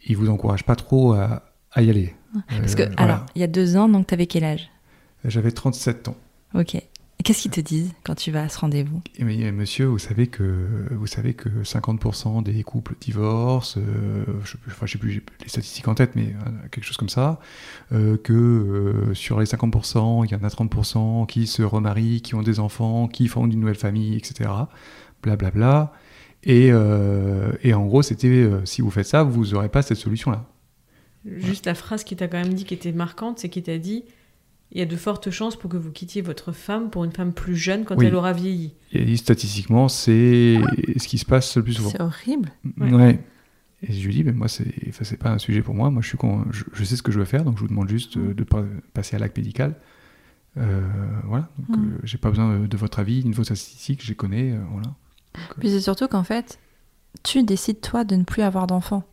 [0.07, 2.15] il vous encourage pas trop à, à y aller.
[2.49, 3.15] Parce que, Euh, voilà.
[3.15, 4.69] alors, il y a deux ans, donc t'avais quel âge?
[5.25, 6.17] J'avais 37 ans.
[6.55, 6.77] Ok.
[7.25, 9.01] Qu'est-ce qu'ils te disent quand tu vas à ce rendez-vous?
[9.19, 14.57] Mais, euh, monsieur, vous savez que vous savez que 50% des couples divorcent, euh, je
[14.69, 17.41] enfin, je sais plus les statistiques en tête, mais euh, quelque chose comme ça,
[17.93, 22.35] euh, que euh, sur les 50%, il y en a 30% qui se remarient, qui
[22.35, 24.51] ont des enfants, qui fondent une nouvelle famille, etc.
[25.23, 25.51] Blablabla.
[25.51, 25.93] Bla, bla.
[26.45, 29.97] Et, euh, et en gros, c'était euh, si vous faites ça, vous n'aurez pas cette
[29.99, 30.45] solution-là.
[31.25, 34.05] Juste la phrase qui t'a quand même dit qui était marquante, c'est qu'il t'a dit
[34.73, 37.33] il y a de fortes chances pour que vous quittiez votre femme pour une femme
[37.33, 38.07] plus jeune quand Oui.
[38.07, 38.75] elle aura vieilli.
[38.93, 40.59] Et statistiquement, c'est
[40.97, 41.91] ce qui se passe le plus souvent.
[41.91, 42.51] C'est horrible.
[42.79, 42.93] Ouais.
[42.93, 43.19] Ouais.
[43.83, 45.91] Et je lui dis, mais moi, c'est enfin, pas un sujet pour moi.
[45.91, 47.69] Moi, je, suis con- je, je sais ce que je veux faire, donc je vous
[47.69, 49.77] demande juste euh, de pas passer à l'acte médical.
[50.59, 50.81] Euh,
[51.25, 51.49] voilà.
[51.69, 51.85] Donc, Mm.
[51.85, 54.53] euh, j'ai pas besoin de, de votre avis, de vos statistiques, je les connais.
[54.53, 54.95] euh, voilà.
[55.59, 56.59] Puis c'est surtout qu'en fait,
[57.23, 59.05] tu décides toi de ne plus avoir d'enfant.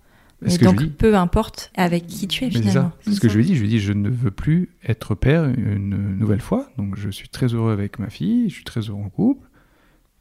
[0.46, 0.88] Et donc, dis.
[0.90, 2.92] peu importe avec qui tu es Mais finalement.
[3.02, 3.56] C'est ce que je lui ai dit.
[3.56, 6.68] Je lui ai dit, je ne veux plus être père une nouvelle fois.
[6.78, 9.48] Donc, je suis très heureux avec ma fille, je suis très heureux en couple.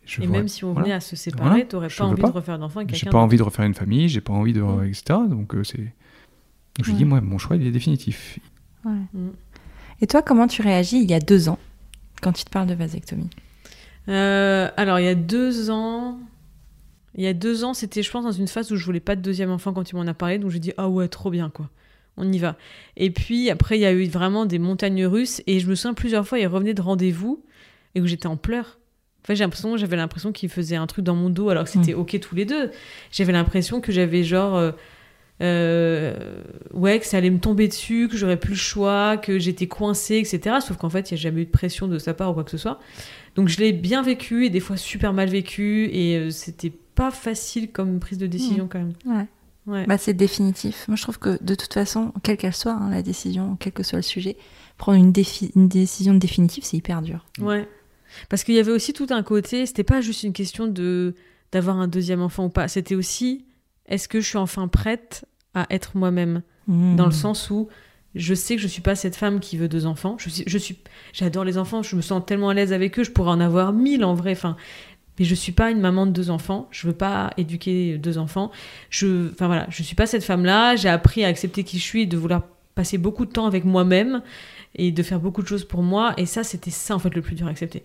[0.05, 0.85] Je Et vois- même si on voilà.
[0.85, 1.65] venait à se séparer, Voilà.
[1.65, 2.29] t'aurais Je pas envie pas.
[2.29, 4.63] de refaire d'enfant avec J'ai pas envie de refaire une famille, j'ai pas envie de.
[4.87, 5.03] Etc.
[5.29, 5.79] Donc, euh, c'est.
[5.79, 5.93] Donc,
[6.79, 6.99] je lui Ouais.
[6.99, 8.39] dis, moi, mon choix, il est définitif.
[8.85, 8.93] Ouais.
[9.15, 9.29] Mm.
[10.03, 11.59] Et toi, comment tu réagis il y a deux ans
[12.21, 13.29] quand il te parle de vasectomie?
[14.09, 16.19] Euh, alors, il y a deux ans,
[17.15, 19.17] il y a deux ans, c'était, je pense, dans une phase où je voulais pas
[19.17, 21.51] de deuxième enfant quand il m'en a parlé, donc j'ai dit ah ouais, trop bien
[21.51, 21.71] quoi,
[22.17, 22.57] on y va.
[22.97, 25.95] Et puis après, il y a eu vraiment des montagnes russes, et je me souviens
[25.95, 27.45] plusieurs fois, il revenait de rendez-vous
[27.95, 28.79] et où j'étais en pleurs.
[29.25, 31.95] Enfin, j'ai l'impression, j'avais l'impression qu'il faisait un truc dans mon dos alors que c'était
[31.95, 32.73] ok tous les deux.
[33.13, 34.73] J'avais l'impression que j'avais genre euh,
[35.43, 39.69] euh, ouais que ça allait me tomber dessus, que j'aurais plus le choix, que j'étais
[39.69, 40.57] coincée, etc.
[40.61, 42.43] Sauf qu'en fait, il n'y a jamais eu de pression de sa part ou quoi
[42.43, 42.81] que ce soit.
[43.35, 47.11] Donc je l'ai bien vécu et des fois super mal vécu et euh, c'était pas
[47.11, 48.93] facile comme prise de décision quand même.
[49.07, 49.27] Ouais.
[49.67, 49.87] Ouais.
[49.87, 50.87] Bah, c'est définitif.
[50.89, 53.85] Moi, je trouve que de toute façon, quelle qu'elle soit, hein, la décision, quel que
[53.85, 54.37] soit le sujet,
[54.77, 57.25] prendre une, défi- une décision définitive, c'est hyper dur.
[57.41, 57.69] Ouais.
[58.29, 61.15] Parce qu'il y avait aussi tout un côté, c'était pas juste une question de
[61.53, 63.45] d'avoir un deuxième enfant ou pas, c'était aussi
[63.87, 66.43] est-ce que je suis enfin prête à être moi-même?
[66.69, 66.95] Mmh.
[66.97, 67.69] dans le sens où
[68.15, 70.17] je sais que je suis pas cette femme qui veut deux enfants.
[70.19, 70.79] Je suis,
[71.13, 73.73] j'adore les enfants, je me sens tellement à l'aise avec eux, je pourrais en avoir
[73.73, 74.33] mille en vrai.
[74.33, 74.57] Enfin,
[75.19, 76.69] mais je suis pas une maman de deux enfants.
[76.71, 78.51] Je veux pas éduquer deux enfants.
[78.91, 80.77] Je, enfin voilà, je suis pas cette femme-là.
[80.77, 82.43] J'ai appris à accepter qui je suis, et de vouloir
[82.75, 84.23] passer beaucoup de temps avec moi-même
[84.75, 86.15] et de faire beaucoup de choses pour moi.
[86.17, 87.83] Et ça, c'était ça en fait le plus dur à accepter.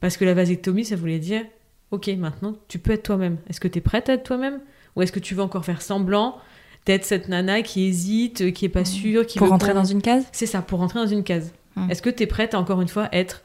[0.00, 1.42] Parce que la vasectomie, ça voulait dire,
[1.90, 3.38] ok, maintenant tu peux être toi-même.
[3.48, 4.60] Est-ce que tu es prête à être toi-même?
[4.94, 6.38] Ou est-ce que tu veux encore faire semblant?
[6.86, 10.00] D'être cette nana qui hésite, qui est pas sûre, qui Pour veut rentrer dans une
[10.02, 11.52] case c'est ça, pour rentrer dans une case.
[11.76, 11.90] Mm.
[11.90, 13.42] Est-ce que tu es prête à encore une fois être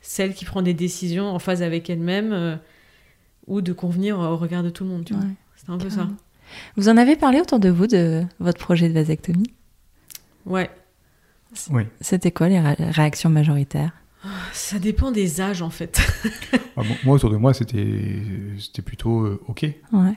[0.00, 2.56] celle qui prend des décisions en phase avec elle-même euh,
[3.46, 5.24] ou de convenir au regard de tout le monde tu vois
[5.56, 6.08] C'est un peu ça.
[6.76, 9.52] Vous en avez parlé autour de vous de votre projet de vasectomie
[10.44, 10.68] Ouais.
[11.70, 11.82] Oui.
[12.00, 13.92] C'était quoi les ré- réactions majoritaires
[14.52, 16.00] Ça dépend des âges en fait.
[16.76, 18.22] Ah, bon, moi, autour de moi, c'était
[18.58, 19.62] c'était plutôt euh, OK.
[19.92, 20.14] Ouais.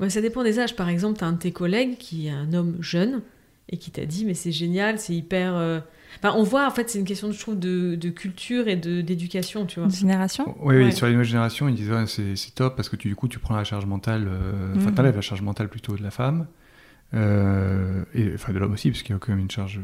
[0.00, 0.74] Ouais, ça dépend des âges.
[0.76, 3.22] Par exemple, tu as un de tes collègues qui est un homme jeune
[3.68, 5.54] et qui t'a dit mais c'est génial, c'est hyper.
[5.54, 5.80] euh,
[6.22, 9.00] Enfin, on voit en fait, c'est une question je trouve de, de culture et de
[9.00, 9.88] d'éducation, tu vois.
[9.88, 10.54] Une génération?
[10.60, 10.90] Oui, oui, Ouais.
[10.92, 13.38] sur les nouvelles générations, ils disent ouais, c'est top parce que tu, du coup, tu
[13.38, 14.94] prends la charge mentale, euh, enfin, Mhm.
[14.96, 16.46] t'enlèves la charge mentale plutôt de la femme,
[17.14, 19.78] euh, et enfin de l'homme aussi, parce qu'il y a quand même une charge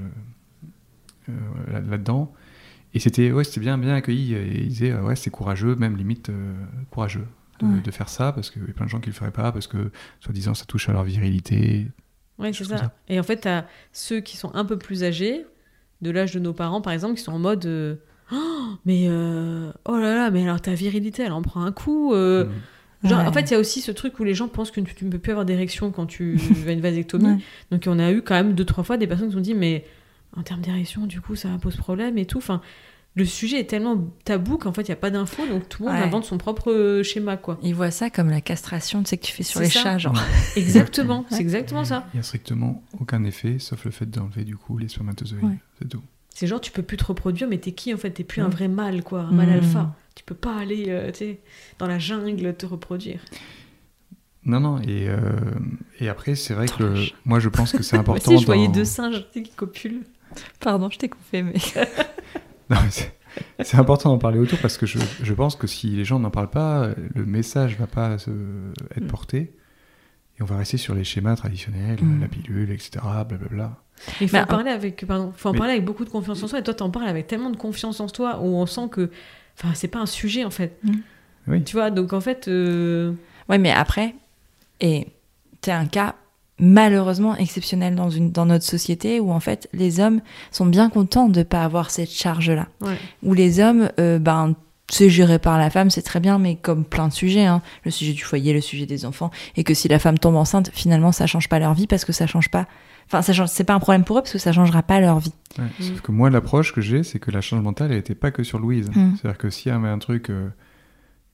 [1.28, 2.32] euh, euh, là- là-dedans.
[2.94, 4.34] Et c'était ouais, c'était bien, bien accueilli.
[4.34, 6.54] Et ils disaient euh, ouais, c'est courageux, même limite euh,
[6.90, 7.26] courageux
[7.60, 7.80] de, Ouais.
[7.80, 9.66] de faire ça, parce qu'il y a plein de gens qui le feraient pas, parce
[9.66, 11.86] que soi-disant ça touche à leur virilité.
[12.38, 12.92] Ouais, c'est ça.
[13.08, 15.44] Et en fait, t'as ceux qui sont un peu plus âgés,
[16.00, 17.96] de l'âge de nos parents, par exemple, qui sont en mode euh,
[18.32, 18.36] Oh,
[18.86, 22.14] mais euh, oh là là, mais alors ta virilité, elle en prend un coup.
[22.14, 22.46] euh.
[23.02, 23.26] Genre, Ouais.
[23.26, 25.04] En fait, il y a aussi ce truc où les gens pensent que tu tu
[25.04, 27.24] ne peux plus avoir d'érection quand tu as une vasectomie.
[27.24, 27.38] Ouais.
[27.70, 29.54] Donc, on a eu quand même deux, trois fois des personnes qui se sont dit
[29.54, 29.84] Mais
[30.36, 32.38] en termes d'érection, du coup, ça pose problème et tout.
[32.38, 32.60] Enfin,
[33.16, 35.88] le sujet est tellement tabou qu'en fait, il n'y a pas d'infos, donc tout le
[35.90, 36.04] monde Ouais.
[36.04, 37.58] invente son propre euh, schéma, quoi.
[37.62, 39.82] Ils voient ça comme la castration, tu sais, que tu fais sur les ça.
[39.82, 40.14] chats, genre.
[40.56, 42.06] Exactement, c'est exactement ça.
[42.14, 45.44] Il n'y a strictement aucun effet, sauf le fait d'enlever du coup les spermatozoïdes.
[45.44, 45.58] Ouais.
[45.80, 46.02] C'est tout.
[46.32, 48.10] C'est genre, tu peux plus te reproduire, mais t'es qui en fait?
[48.12, 49.54] T'es plus un vrai mâle, quoi, un mâle Mhm.
[49.56, 49.94] alpha.
[50.14, 51.40] Tu peux pas aller, euh, tu sais,
[51.78, 53.20] dans la jungle te reproduire.
[54.44, 55.18] Non, non, et, euh,
[55.98, 58.32] et après, c'est vrai que le- moi je pense que c'est Moi important.
[58.32, 60.02] aussi, je voyais dans- deux singes qui copulent.
[60.60, 61.54] Pardon, je t'ai coupé, mais.
[62.70, 63.12] Non, mais c'est-
[63.62, 66.30] C'est important d'en parler autour parce que je, je pense que si les gens n'en
[66.30, 68.30] parlent pas, le message va pas se-
[68.96, 69.06] être Mm.
[69.06, 69.38] porté
[70.38, 72.20] et on va rester sur les schémas traditionnels, Mm.
[72.22, 72.90] la pilule, etc.
[73.28, 73.76] Blablabla.
[74.20, 76.48] Il faut en parler avec, pardon, faut en Mais- parler avec beaucoup de confiance en
[76.48, 76.59] soi.
[76.59, 79.11] Et toi, t'en parles avec tellement de confiance en toi où on sent que,
[79.56, 80.80] enfin, c'est pas un sujet en fait.
[81.46, 81.62] Oui.
[81.62, 83.12] Tu vois, donc en fait, euh,
[83.48, 84.14] Ouais, mais après,
[84.80, 85.06] et
[85.61, 86.14] t'es un cas
[86.60, 90.20] malheureusement exceptionnel dans, une, dans notre société où en fait les hommes
[90.52, 92.68] sont bien contents de pas avoir cette charge-là.
[92.82, 92.96] ouais.
[93.22, 94.54] Où les hommes, euh, ben,
[94.88, 97.90] c'est géré par la femme, c'est très bien, mais comme plein de sujets, hein, le
[97.90, 101.12] sujet du foyer, le sujet des enfants, et que si la femme tombe enceinte, finalement
[101.12, 102.66] ça change pas leur vie parce que ça change pas.
[103.06, 105.18] Enfin, ça change, c'est pas un problème pour eux parce que ça changera pas leur
[105.18, 105.32] vie.
[105.58, 105.64] Ouais.
[105.64, 105.82] Mm.
[105.82, 108.44] Sauf que moi, l'approche que j'ai, c'est que la charge mentale, elle n'était pas que
[108.44, 108.88] sur Louise.
[108.94, 109.16] Mm.
[109.16, 110.48] C'est-à-dire que s'il y avait un truc euh,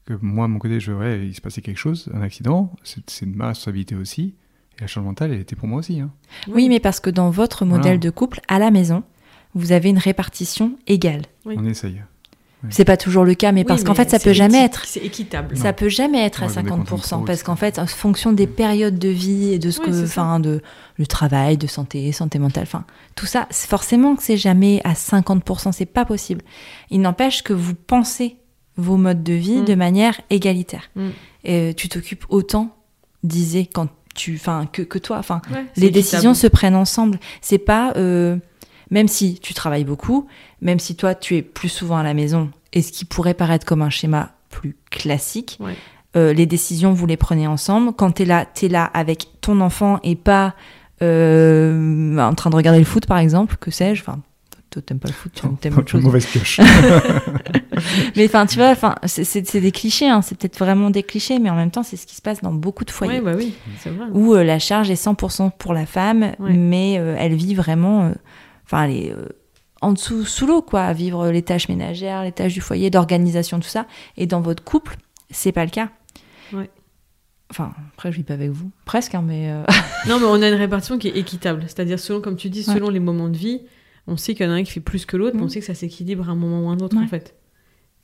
[0.07, 3.11] que moi, à mon côté, je ouais, il se passait quelque chose, un accident, c'est
[3.11, 4.35] c'est de ma responsabilité aussi.
[4.79, 6.01] Et la charge mentale, elle était pour moi aussi.
[6.01, 6.11] hein.
[6.49, 7.99] Oui, mais parce que dans votre modèle Voilà.
[7.99, 9.03] de couple, à la maison,
[9.55, 11.23] vous avez une répartition égale.
[11.45, 11.55] Oui.
[11.59, 12.03] On essaye.
[12.71, 14.85] C'est pas toujours le cas, mais Oui, parce qu'en fait, ça peut jamais être.
[14.87, 15.57] C'est équitable.
[15.57, 17.87] Ça peut jamais être à Ouais, mais quand on 50%, trouve, parce qu'en fait, en
[17.87, 20.63] fonction des périodes de vie et de ce que, enfin, de
[20.97, 22.85] le travail, de santé, santé mentale, enfin,
[23.15, 26.43] tout ça, c'est forcément que c'est jamais à 50%, c'est pas possible.
[26.91, 28.37] Il n'empêche que vous pensez
[28.77, 29.65] vos modes de vie Mm.
[29.65, 30.91] de manière égalitaire.
[30.97, 31.09] Mm.
[31.45, 32.75] Et tu t'occupes autant,
[33.23, 37.19] disait, quand tu, enfin, que, que toi, enfin, Ouais, les décisions se prennent ensemble.
[37.41, 38.37] C'est pas, euh,
[38.91, 40.27] même si tu travailles beaucoup,
[40.61, 43.65] même si toi tu es plus souvent à la maison, et ce qui pourrait paraître
[43.65, 45.59] comme un schéma plus classique.
[45.61, 45.77] Ouais.
[46.17, 47.93] Euh, les décisions, vous les prenez ensemble.
[47.93, 50.55] Quand tu es là, tu es là avec ton enfant et pas
[51.03, 54.03] euh, en train de regarder le foot, par exemple, que sais-je.
[54.03, 54.21] Enfin,
[54.77, 56.03] toi, t'aimes pas le foot, tu aimes autre chose.
[56.03, 56.61] Mauvaise pioche.
[58.17, 61.49] Mais enfin, tu vois, enfin, c'est- des clichés, hein, c'est peut-être vraiment des clichés, mais
[61.51, 63.15] en même temps, c'est ce qui se passe dans beaucoup de foyers.
[63.15, 64.07] Ouais, bah oui, c'est vrai.
[64.13, 66.53] Où euh, la charge est 100% pour la femme, Ouais.
[66.53, 68.05] mais euh, elle vit vraiment.
[68.07, 68.13] euh,
[68.65, 69.27] Enfin, elle est euh,
[69.81, 73.61] en dessous, sous l'eau, quoi, à vivre les tâches ménagères, les tâches du foyer, d'organisation,
[73.61, 73.87] tout ça.
[74.17, 74.97] Et dans votre couple,
[75.31, 75.89] c'est pas le cas.
[76.53, 76.69] Ouais.
[77.51, 78.71] Enfin, après, je vis pas avec vous.
[78.87, 79.51] Presque, hein, mais.
[79.51, 79.63] euh,
[80.09, 81.63] Non, mais on a une répartition qui est équitable.
[81.69, 82.75] C'est-à-dire, selon, comme tu dis, Ouais.
[82.75, 83.61] selon les moments de vie,
[84.07, 85.51] on sait qu'il y en a un qui fait plus que l'autre, mais on Mm.
[85.51, 87.05] sait que ça s'équilibre à un moment ou à un autre, Ouais.
[87.05, 87.35] en fait.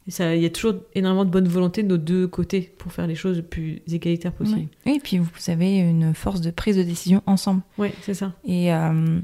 [0.08, 3.14] Il y a toujours énormément de bonne volonté de nos deux côtés pour faire les
[3.14, 4.58] choses le plus égalitaires possible.
[4.62, 4.68] ouais.
[4.86, 7.62] Oui, et puis vous avez une force de prise de décision ensemble.
[7.78, 8.32] Ouais, c'est ça.
[8.44, 9.20] Et, euh,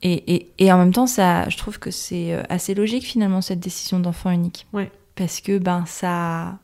[0.00, 3.42] et, et, et en même temps, ça, je trouve que c'est euh, assez logique finalement
[3.42, 4.66] cette décision d'enfant unique.
[4.72, 4.90] Ouais.
[5.14, 6.58] Parce que ben ça,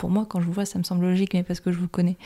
[0.00, 1.88] pour moi quand je vous vois, ça me semble logique, mais parce que je vous
[1.88, 2.16] connais.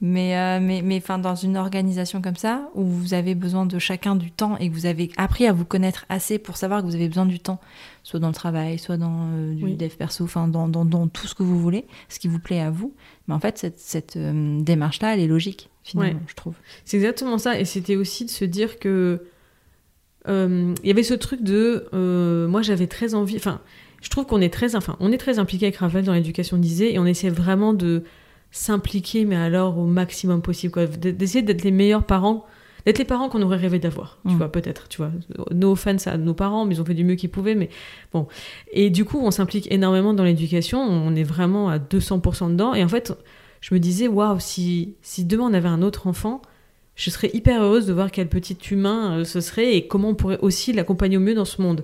[0.00, 3.78] Mais euh, mais mais enfin dans une organisation comme ça où vous avez besoin de
[3.78, 6.86] chacun du temps et que vous avez appris à vous connaître assez pour savoir que
[6.86, 7.60] vous avez besoin du temps,
[8.02, 9.76] soit dans le travail, soit dans euh, du Oui.
[9.76, 12.60] dev perso, enfin dans, dans, dans tout ce que vous voulez, ce qui vous plaît
[12.60, 12.92] à vous.
[13.28, 16.24] Mais en fait cette, cette euh, démarche là, elle est logique finalement, Ouais.
[16.26, 16.54] je trouve.
[16.84, 17.58] C'est exactement ça.
[17.60, 19.22] Et c'était aussi de se dire que.
[20.28, 21.86] euh, Il y avait ce truc de.
[21.94, 23.36] euh, moi, j'avais très envie.
[23.36, 23.60] Enfin,
[24.00, 24.76] je trouve qu'on est très.
[24.76, 28.04] Enfin, on est très impliqué avec Raphaël dans l'éducation d'Isée et on essaie vraiment de
[28.50, 30.72] s'impliquer, mais alors au maximum possible.
[30.72, 30.86] quoi.
[30.86, 32.44] D'essayer d'être les meilleurs parents.
[32.86, 34.36] D'être les parents qu'on aurait rêvé d'avoir, tu Mm.
[34.38, 35.10] vois, peut-être, tu vois.
[35.50, 37.68] No offense à nos parents, mais ils ont fait du mieux qu'ils pouvaient, mais
[38.10, 38.26] bon.
[38.72, 42.82] Et du coup, on s'implique énormément dans l'éducation, on est vraiment à 200% dedans, et
[42.82, 43.12] en fait,
[43.60, 46.40] je me disais, waouh, si, si demain on avait un autre enfant,
[47.02, 50.14] je serais hyper heureuse de voir quel petit humain euh, ce serait et comment on
[50.14, 51.82] pourrait aussi l'accompagner au mieux dans ce monde.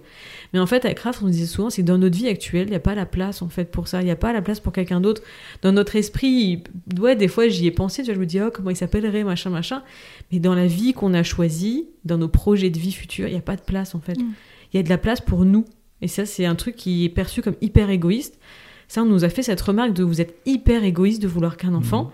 [0.52, 2.70] Mais en fait, avec Raph, on disait souvent, c'est que dans notre vie actuelle, il
[2.70, 4.61] n'y a pas la place en fait pour ça, il n'y a pas la place
[4.61, 5.22] pour quelqu'un d'autre.
[5.62, 6.62] Dans notre esprit,
[7.00, 9.24] ouais, des fois j'y ai pensé, tu vois, je me dis, oh, comment il s'appellerait,
[9.24, 9.83] machin, machin.
[10.31, 13.38] Mais dans la vie qu'on a choisie, dans nos projets de vie futurs, il n'y
[13.38, 14.16] a pas de place en fait.
[14.18, 14.33] Il Mm.
[14.74, 15.64] y a de la place pour nous.
[16.02, 18.38] Et ça, c'est un truc qui est perçu comme hyper égoïste.
[18.87, 21.72] Ça, on nous a fait cette remarque de vous êtes hyper égoïste de vouloir qu'un
[21.74, 22.12] enfant.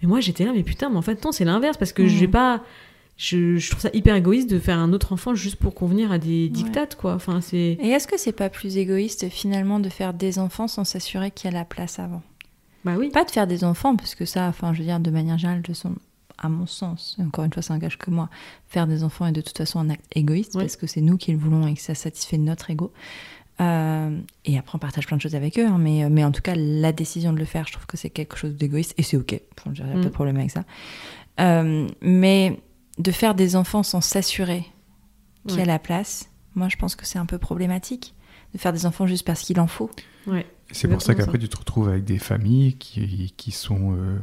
[0.00, 2.16] Mais moi, j'étais là, mais putain, mais en fait, non, c'est l'inverse, parce que je
[2.16, 2.62] vais pas.
[3.16, 6.18] Je, je trouve ça hyper égoïste de faire un autre enfant juste pour convenir à
[6.18, 7.14] des dictates, quoi.
[7.14, 7.76] Enfin, c'est.
[7.80, 11.50] Et est-ce que c'est pas plus égoïste finalement de faire des enfants sans s'assurer qu'il
[11.50, 12.22] y a la place avant?
[12.84, 13.10] Bah oui.
[13.10, 15.62] Pas de faire des enfants, parce que ça, enfin, je veux dire, de manière générale,
[15.62, 15.96] de son,
[16.38, 18.30] à mon sens, encore une fois, ça engage que moi,
[18.68, 21.32] faire des enfants est de toute façon un acte égoïste, parce que c'est nous qui
[21.32, 22.92] le voulons et que ça satisfait notre ego.
[23.60, 26.42] Euh, et après, on partage plein de choses avec eux, hein, mais, mais en tout
[26.42, 29.16] cas, la décision de le faire, je trouve que c'est quelque chose d'égoïste, et c'est
[29.16, 30.02] ok, Enfin, je veux dire, il n'y a Mm.
[30.02, 30.64] pas de problème avec ça.
[31.40, 32.60] Euh, mais
[32.98, 34.64] de faire des enfants sans s'assurer
[35.46, 38.14] qu'il y a la place, moi, je pense que c'est un peu problématique.
[38.54, 39.90] De faire des enfants juste parce qu'il en faut.
[40.26, 40.46] Ouais.
[40.70, 43.94] C'est pour ça qu'après, tu te retrouves avec des familles qui, qui sont.
[43.96, 44.18] euh,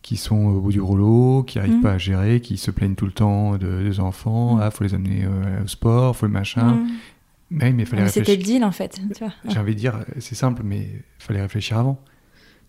[0.00, 1.82] qui sont au bout du rouleau, qui n'arrivent Mhm.
[1.82, 4.54] pas à gérer, qui se plaignent tout le temps de, des enfants.
[4.54, 4.62] Mhm.
[4.62, 6.74] Ah, faut les amener euh, au sport, faut le machin.
[6.76, 6.88] Mm.
[7.50, 9.00] Mais mais il fallait Mais C'était le deal en fait.
[9.48, 11.98] J'ai envie de dire, c'est simple, mais il fallait réfléchir avant.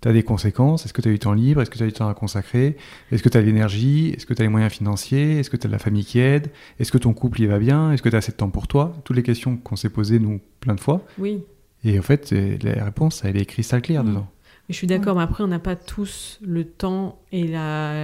[0.02, 0.86] Tu as des conséquences.
[0.86, 2.78] Est-ce que tu as du temps libre Est-ce que tu as du temps à consacrer
[3.12, 5.58] Est-ce que tu as de l'énergie Est-ce que tu as les moyens financiers Est-ce que
[5.58, 8.02] tu as de la famille qui aide Est-ce que ton couple y va bien Est-ce
[8.02, 8.94] que tu as assez de temps pour toi?
[9.04, 11.04] Toutes les questions qu'on s'est posées, nous, plein de fois.
[11.18, 11.44] Oui.
[11.84, 14.08] Et en fait, la réponse, elle est cristal claire Mm.
[14.08, 14.28] dedans.
[14.69, 17.43] Je suis d'accord, mais après, on n'a pas tous le temps et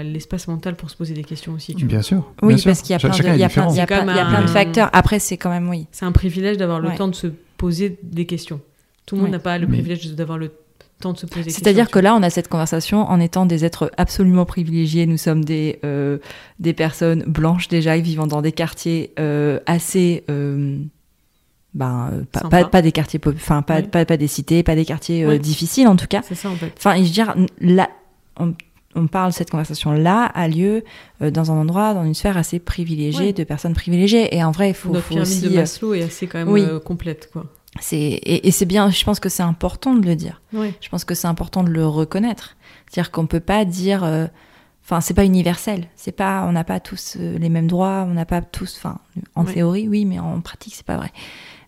[0.03, 1.75] l'espace mental pour se poser des questions aussi.
[1.75, 1.85] tu.
[1.85, 2.31] Bien sûr.
[2.41, 4.19] Oui, bien parce qu'il y a plein de, y a plein, y a plein- y
[4.19, 4.89] a facteurs.
[4.93, 5.85] Après, c'est quand même oui.
[5.91, 6.95] C'est un privilège d'avoir le Ouais.
[6.95, 8.61] temps de se poser des questions.
[9.05, 9.37] Tout le monde Ouais.
[9.37, 10.51] n'a pas le Mais- privilège d'avoir le
[10.99, 11.63] temps de se poser des questions.
[11.63, 15.05] C'est-à-dire que là, on a cette conversation en étant des êtres absolument privilégiés.
[15.05, 16.17] Nous sommes des, euh,
[16.59, 20.23] des personnes blanches déjà, vivant dans des quartiers euh, assez.
[20.31, 20.79] euh,
[21.75, 23.87] ben, euh, pas, pas, pas des quartiers, enfin pas, Oui.
[23.87, 25.39] pas, pas des cités, pas des quartiers euh, Oui.
[25.39, 26.21] difficiles en tout cas.
[26.27, 26.73] C'est ça, en fait.
[26.77, 27.89] Enfin, je veux dire, là,
[28.39, 28.53] on,
[28.95, 30.83] on parle, cette conversation-là a lieu
[31.21, 33.33] euh, dans un endroit, dans une sphère assez privilégiée, Ouais.
[33.33, 34.33] de personnes privilégiées.
[34.35, 35.49] Et en vrai, il faut, Notre faut pyramide aussi.
[35.49, 36.61] de Maslow est assez quand même oui.
[36.61, 37.45] euh, complète, quoi.
[37.81, 40.41] c'est, et, et c'est bien, je pense que c'est important de le dire.
[40.53, 40.73] Ouais.
[40.81, 42.55] Je pense que c'est important de le reconnaître.
[42.89, 44.03] C'est-à-dire qu'on peut pas dire.
[44.05, 44.27] euh,
[44.87, 45.87] Enfin, c'est pas universel.
[45.95, 48.75] C'est pas, on n'a pas tous les mêmes droits, on n'a pas tous.
[48.77, 48.99] Enfin,
[49.33, 49.53] en Ouais.
[49.55, 51.11] théorie, oui, mais en pratique, c'est pas vrai.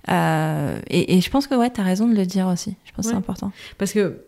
[0.10, 2.76] Euh, et, et je pense que ouais, t'as raison de le dire aussi.
[2.86, 3.52] Je pense que c'est important.
[3.78, 4.22] Parce que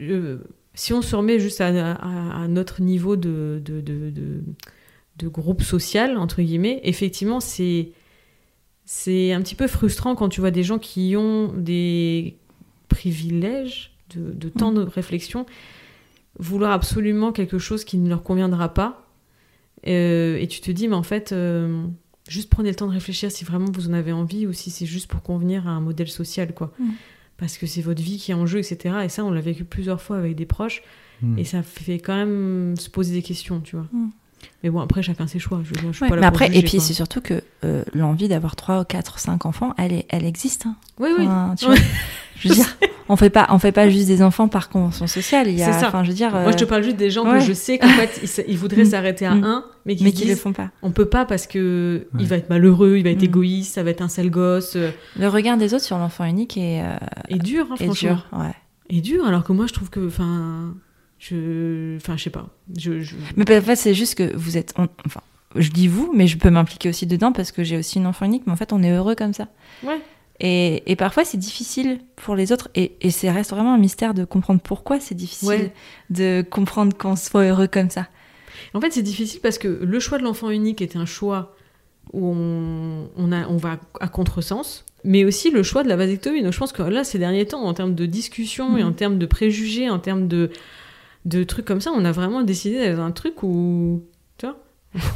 [0.00, 0.38] euh,
[0.74, 4.42] si on se remet juste à, à- à notre niveau de, de, de, de-
[5.18, 7.90] de groupe social, entre guillemets, effectivement, c'est,
[8.84, 12.36] c'est un petit peu frustrant quand tu vois des gens qui ont des
[12.88, 15.46] privilèges de, de temps de réflexion,
[16.38, 19.06] vouloir absolument quelque chose qui ne leur conviendra pas.
[19.86, 21.82] Euh, et tu te dis, mais en fait, euh,
[22.28, 24.86] juste prenez le temps de réfléchir si vraiment vous en avez envie ou si c'est
[24.86, 26.72] juste pour convenir à un modèle social, quoi.
[26.78, 26.90] Mm.
[27.38, 28.96] parce que c'est votre vie qui est en jeu, etc.
[29.04, 30.82] Et ça, on l'a vécu plusieurs fois avec des proches.
[31.22, 31.38] Mm.
[31.38, 33.86] Et ça fait quand même se poser des questions, tu vois.
[33.92, 34.10] Mm.
[34.62, 35.60] Mais bon, après, chacun ses choix.
[35.64, 37.42] Je, veux dire, je suis Ouais, pas là mais après, et puis c'est surtout que
[37.64, 40.66] euh, l'envie d'avoir 3, 4, 5 enfants, elle, est, elle existe.
[40.66, 40.76] hein.
[40.98, 41.24] Oui, oui.
[41.26, 41.74] Enfin, tu vois,
[42.38, 42.66] je veux dire,
[43.08, 45.48] on fait pas, on fait pas juste des enfants par convention sociale.
[45.48, 45.88] Il y a, C'est ça.
[45.88, 47.38] enfin, je veux dire, Moi, je te euh, parle juste des gens ouais.
[47.38, 48.90] que je sais qu'en fait, ils, voudraient Mm.
[48.90, 49.44] s'arrêter à Mm.
[49.44, 50.70] un, mais qui qui le font pas.
[50.82, 52.20] on peut pas parce que Ouais.
[52.22, 53.26] il va être malheureux, il va être Mm.
[53.26, 54.74] égoïste, ça va être un sale gosse.
[54.76, 56.96] euh, Le regard des autres sur l'enfant unique est, euh,
[57.28, 58.08] Et dur, hein, est franchement.
[58.10, 58.26] dur.
[58.38, 58.52] Ouais.
[58.90, 60.74] Et dur, alors que moi, je trouve que, enfin,
[61.18, 62.48] je, enfin, je sais pas.
[62.76, 65.20] Je, je- Mais en fait, c'est juste que vous êtes, on- enfin,
[65.54, 68.26] je dis vous, mais je peux m'impliquer aussi dedans parce que j'ai aussi une enfant
[68.26, 68.42] unique.
[68.46, 69.48] Mais en fait, on est heureux comme ça.
[69.82, 70.00] Ouais.
[70.40, 72.68] Et, et parfois, c'est difficile pour les autres.
[72.74, 75.72] Et, et ça reste vraiment un mystère de comprendre pourquoi c'est difficile Ouais.
[76.10, 78.08] de comprendre qu'on soit heureux comme ça.
[78.74, 81.54] En fait, c'est difficile parce que le choix de l'enfant unique est un choix
[82.12, 86.42] où on, on, a, on va à contresens, mais aussi le choix de la vasectomie.
[86.42, 88.88] Donc je pense que là, ces derniers temps, en termes de discussion et Mhm.
[88.88, 90.50] en termes de préjugés, en termes de,
[91.24, 94.04] de trucs comme ça, on a vraiment décidé d'aller dans un truc où.
[94.38, 94.58] Tu vois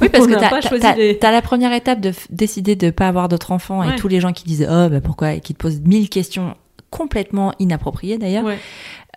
[0.00, 3.80] Oui, parce que t'as, les- la première étape de décider de pas avoir d'autres enfants
[3.80, 3.94] Ouais.
[3.94, 6.54] et tous les gens qui disent oh bah pourquoi et qui te posent mille questions
[6.90, 8.58] complètement inappropriées d'ailleurs, Ouais,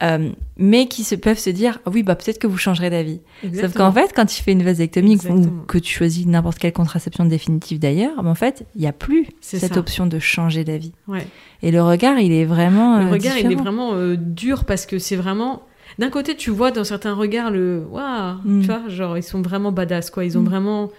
[0.04, 3.19] euh, mais qui se peuvent se dire oui bah peut-être que vous changerez d'avis.
[3.60, 7.26] Sauf qu'en fait quand tu fais une vasectomie ou que tu choisis n'importe quelle contraception
[7.26, 9.80] définitive d'ailleurs, ben, en fait il y a plus cette ça.
[9.80, 10.91] option de changer d'avis.
[11.08, 11.26] Ouais.
[11.63, 14.86] Et le regard il est vraiment Le euh, regard, il est vraiment euh, dur parce
[14.86, 15.63] que c'est vraiment.
[15.99, 17.86] D'un côté, tu vois dans certains regards le.
[17.89, 18.62] Waouh Mm.
[18.62, 20.25] Tu vois, genre, ils sont vraiment badass, quoi.
[20.25, 20.45] Ils ont Mm.
[20.45, 20.91] vraiment.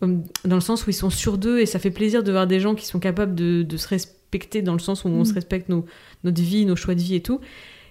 [0.00, 2.58] Dans le sens où ils sont sûrs d'eux et ça fait plaisir de voir des
[2.58, 5.24] gens qui sont capables de, de se respecter dans le sens où on Mm.
[5.26, 5.84] se respecte nos,
[6.24, 7.40] notre vie, nos choix de vie et tout.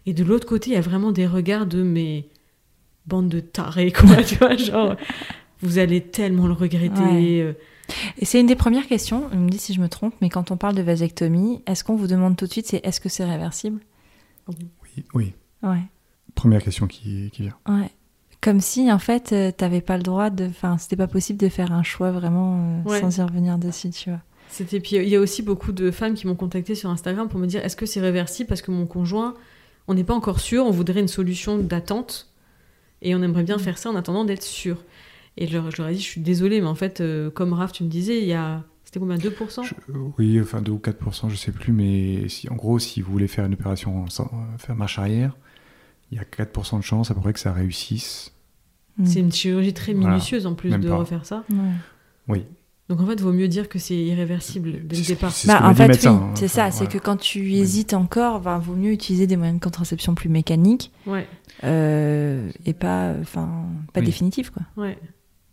[0.05, 2.27] Et de l'autre côté, il y a vraiment des regards de mes
[3.07, 4.17] bande de tarés, quoi.
[4.23, 4.95] tu vois, genre.
[5.61, 7.01] Vous allez tellement le regretter.
[7.01, 7.39] Ouais.
[7.41, 7.53] euh,
[8.17, 10.49] Et c'est une des premières questions, on me dit si je me trompe, mais quand
[10.51, 13.23] on parle de vasectomie, est-ce qu'on vous demande tout de suite c'est est-ce que c'est
[13.25, 13.79] réversible?
[14.47, 15.33] Oui, oui.
[15.63, 15.81] Ouais.
[16.35, 17.55] Première question qui, qui vient.
[17.67, 17.89] Ouais.
[18.41, 20.45] Comme si, en fait, euh, t'avais pas le droit de.
[20.47, 22.99] Enfin, c'était pas possible de faire un choix vraiment euh, Ouais.
[23.01, 24.19] sans y revenir dessus, tu vois.
[24.49, 27.39] C'était puis il y a aussi beaucoup de femmes qui m'ont contacté sur Instagram pour
[27.39, 29.33] me dire est-ce que c'est réversible parce que mon conjoint
[29.87, 32.29] on n'est pas encore sûr, on voudrait une solution d'attente
[33.01, 33.59] et on aimerait bien Mm.
[33.61, 34.83] faire ça en attendant d'être sûr.
[35.37, 37.53] Et je leur, je leur ai dit je suis désolée mais en fait euh, comme
[37.53, 39.73] Raph tu me disais il y a c'était combien 2% Je-
[40.17, 43.29] oui, enfin 2 ou 4%, je sais plus, mais si, en gros, si vous voulez
[43.29, 45.37] faire une opération sans euh, faire marche arrière,
[46.11, 48.31] il y a 4% de chance à peu près que ça réussisse.
[48.97, 49.05] Mm.
[49.05, 50.09] C'est une chirurgie très Voilà.
[50.15, 50.97] minutieuse en plus Même de pas.
[50.97, 51.43] refaire ça.
[51.49, 51.57] Ouais.
[52.27, 52.45] Oui.
[52.89, 55.31] Donc en fait vaut mieux dire que c'est irréversible dès le départ.
[55.31, 56.31] ce Bah, en fait, oui, hein.
[56.35, 56.71] c'est Enfin, ça.
[56.71, 57.59] C'est que quand tu Oui.
[57.59, 61.25] hésites encore, ben, vaut mieux utiliser des moyens de contraception plus mécaniques Ouais,
[61.63, 64.05] euh, et pas, enfin, pas Oui.
[64.07, 64.63] définitifs, quoi.
[64.75, 64.97] ouais,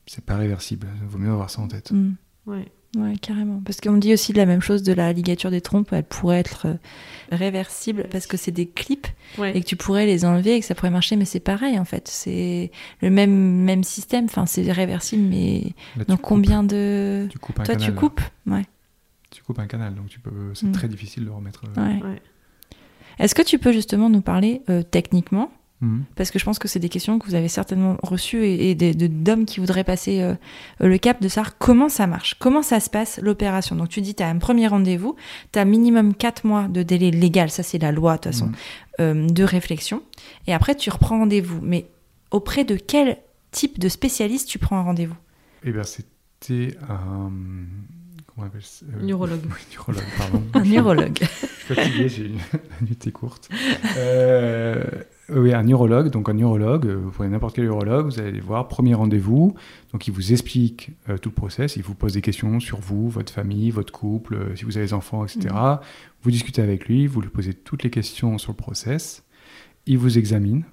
[0.07, 0.89] C'est pas réversible.
[1.01, 1.93] Il vaut mieux avoir ça en tête.
[1.93, 2.15] Mm.
[2.47, 2.73] ouais.
[2.97, 3.61] Ouais, carrément.
[3.65, 5.93] Parce qu'on dit aussi la même chose de la ligature des trompes.
[5.93, 6.67] Elle pourrait être
[7.33, 9.07] euh, réversible parce que c'est des clips
[9.39, 9.57] ouais.
[9.57, 11.17] et que tu pourrais les enlever et que ça pourrait marcher.
[11.17, 12.09] Mais c'est pareil, en fait.
[12.09, 13.31] C'est le même,
[13.65, 14.25] même système.
[14.27, 17.27] Enfin, c'est réversible, mais Là, coupes- combien de.
[17.31, 17.91] Tu coupes un Toi, canal.
[17.91, 18.65] tu coupes Ouais.
[19.31, 20.31] Tu coupes un canal, donc tu peux.
[20.55, 20.73] C'est Mm.
[20.73, 21.63] très difficile de remettre.
[21.77, 22.03] euh, ouais.
[22.03, 22.23] Ouais.
[23.19, 26.05] Est-ce que tu peux justement nous parler euh, techniquement mhm.
[26.17, 28.75] Parce que je pense que c'est des questions que vous avez certainement reçues et, et
[28.75, 30.35] des- de- d'hommes qui voudraient passer euh,
[30.81, 33.77] le cap de savoir comment ça marche, comment ça se passe l'opération.
[33.77, 35.17] Donc tu dis, tu as un premier rendez-vous,
[35.53, 38.47] tu as minimum 4 mois de délai légal, ça c'est la loi de toute façon,
[38.47, 38.55] Mhm.
[39.01, 40.03] euh, de réflexion.
[40.47, 41.61] Et après tu reprends rendez-vous.
[41.63, 41.87] Mais
[42.31, 43.19] auprès de quel
[43.51, 45.17] type de spécialiste tu prends un rendez-vous?
[45.65, 47.33] Eh bien, c'était un.
[48.39, 49.41] Comment on appelle ça Euh, Neurologue.
[49.47, 50.43] Oui, neurologue, pardon.
[50.55, 51.19] Un neurologue.
[51.21, 53.49] Je suis fatigué, j'ai une la nuit était courte.
[53.97, 54.85] Euh,
[55.31, 56.11] oui, un neurologue.
[56.11, 59.55] Donc un neurologue, euh, vous prenez n'importe quel neurologue, vous allez les voir, premier rendez-vous.
[59.93, 63.09] Donc il vous explique euh, tout le process, il vous pose des questions sur vous,
[63.09, 65.53] votre famille, votre couple, si vous avez des enfants, etc.
[66.23, 69.25] Vous discutez avec lui, vous lui posez toutes les questions sur le process.
[69.87, 70.65] Il vous examine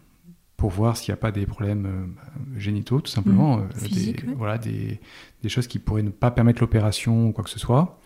[0.58, 3.58] pour voir s'il n'y a pas des problèmes euh, génitaux, tout simplement.
[3.58, 3.64] Mhm.
[3.84, 4.34] euh, des, ouais.
[4.38, 5.00] Voilà, des,
[5.44, 8.00] des choses qui pourraient ne pas permettre l'opération ou quoi que ce soit.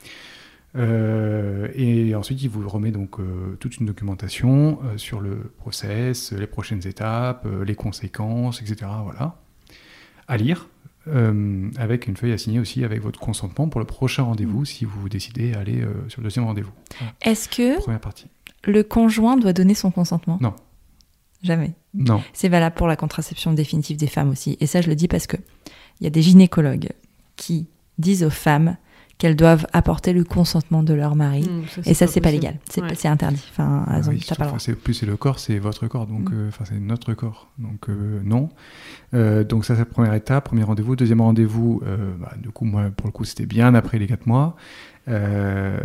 [0.76, 6.32] Euh, et ensuite, il vous remet donc euh, toute une documentation euh, sur le process,
[6.32, 8.92] les prochaines étapes, les conséquences, etc.
[9.04, 9.40] Voilà,
[10.28, 10.68] à lire,
[11.78, 15.10] avec une feuille à signer aussi avec votre consentement pour le prochain rendez-vous si vous
[15.10, 16.72] décidez à aller euh, sur le deuxième rendez-vous.
[17.24, 18.28] Est-ce que Première partie.
[18.66, 20.38] le conjoint doit donner son consentement?
[20.40, 20.54] Non.
[21.44, 21.74] Jamais.
[21.94, 22.22] Non.
[22.34, 24.58] C'est valable pour la contraception définitive des femmes aussi.
[24.60, 25.38] Et ça, je le dis parce que
[26.00, 26.90] il y a des gynécologues
[27.36, 27.68] qui
[27.98, 28.76] disent aux femmes
[29.18, 31.42] qu'elles doivent apporter le consentement de leur mari.
[31.44, 32.58] Mmh, Et ça, c'est pas légal.
[32.70, 33.08] C'est Ouais.
[33.08, 33.44] interdit.
[33.52, 34.76] Enfin, Ah elles ont- oui, t'as pas le droit.
[34.82, 36.34] plus c'est le corps, c'est votre corps, donc Mm.
[36.34, 38.48] euh, enfin c'est notre corps, donc euh, non.
[39.14, 41.82] Euh, donc ça c'est la première étape, premier rendez-vous, deuxième rendez-vous.
[41.86, 44.56] euh, bah, du coup moi pour le coup c'était bien après les quatre mois.
[45.10, 45.80] Euh,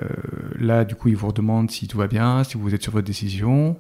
[0.59, 3.07] là du coup ils vous redemandent si tout va bien, si vous êtes sur votre
[3.07, 3.77] décision,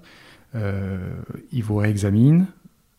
[0.54, 2.46] euh, ils vous réexaminent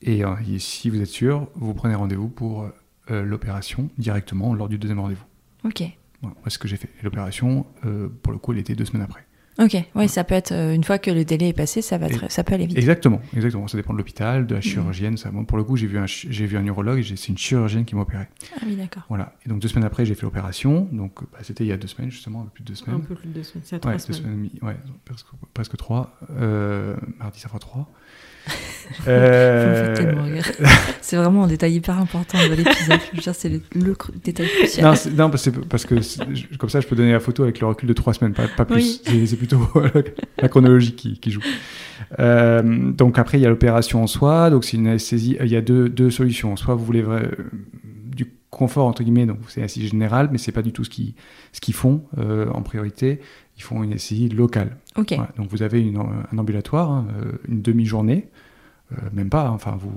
[0.02, 2.70] et, euh, et si vous êtes sûr, vous prenez rendez-vous pour
[3.12, 5.26] euh, l'opération directement lors du deuxième rendez-vous.
[5.64, 5.84] Ok.
[6.22, 6.90] Voilà, c'est ce que j'ai fait.
[7.04, 9.25] L'opération, euh, pour le coup, elle était deux semaines après.
[9.58, 9.78] Ok.
[9.96, 12.30] Oui, ça peut être euh, une fois que le délai est passé, ça va très-
[12.30, 12.78] ça peut aller vite.
[12.78, 13.68] Exactement, exactement.
[13.70, 15.16] Ça dépend de l'hôpital, de la chirurgienne.
[15.16, 15.32] Ça.
[15.32, 17.96] Moi, pour le coup, j'ai vu un, j'ai vu un neurologue c'est une chirurgienne qui
[17.96, 18.26] m'a opéré.
[18.58, 19.04] Ah oui, d'accord.
[19.08, 19.34] Voilà.
[19.46, 20.90] Et donc deux semaines après, j'ai fait l'opération.
[20.92, 22.86] Donc bah, c'était il y a deux semaines justement, un peu plus de deux Un
[22.86, 23.02] semaines.
[23.04, 23.64] peu plus de deux semaines.
[23.66, 24.22] C'est à trois Ouais, deux semaines.
[24.22, 24.52] semaines et demie.
[24.62, 24.76] Ouais,
[25.06, 26.18] presque, presque trois.
[26.38, 27.90] Euh, mardi, ça fera trois.
[29.08, 29.96] Euh,
[31.02, 33.00] c'est vraiment un détail hyper important de l'épisode.
[33.12, 33.62] Je veux dire, c'est le,
[34.24, 34.86] détail crucial.
[34.86, 35.96] non, non, parce parce que
[36.58, 38.66] comme ça, je peux donner la photo avec le recul de trois semaines, pas, pas
[38.66, 39.02] plus.
[39.08, 39.28] Oui.
[39.28, 39.60] C'est- plutôt
[40.42, 41.42] la chronologie qui, qui joue.
[42.20, 44.50] Euh, donc après, il y a l'opération en soi.
[44.50, 45.38] Donc c'est une anesthésie.
[45.42, 46.56] Il y a deux, deux solutions.
[46.56, 47.30] Soit vous voulez vra-
[48.06, 51.14] du confort entre guillemets, donc c'est anesthésie générale, mais c'est pas du tout ce qu'ils
[51.52, 53.20] ce qu'ils font euh, en priorité.
[53.58, 54.76] Ils font une anesthésie locale.
[55.18, 55.32] Voilà.
[55.38, 58.28] Donc vous avez une, un ambulatoire, hein, euh, une demi-journée,
[58.92, 59.48] euh, même pas.
[59.48, 59.52] hein.
[59.54, 59.92] Enfin, vous,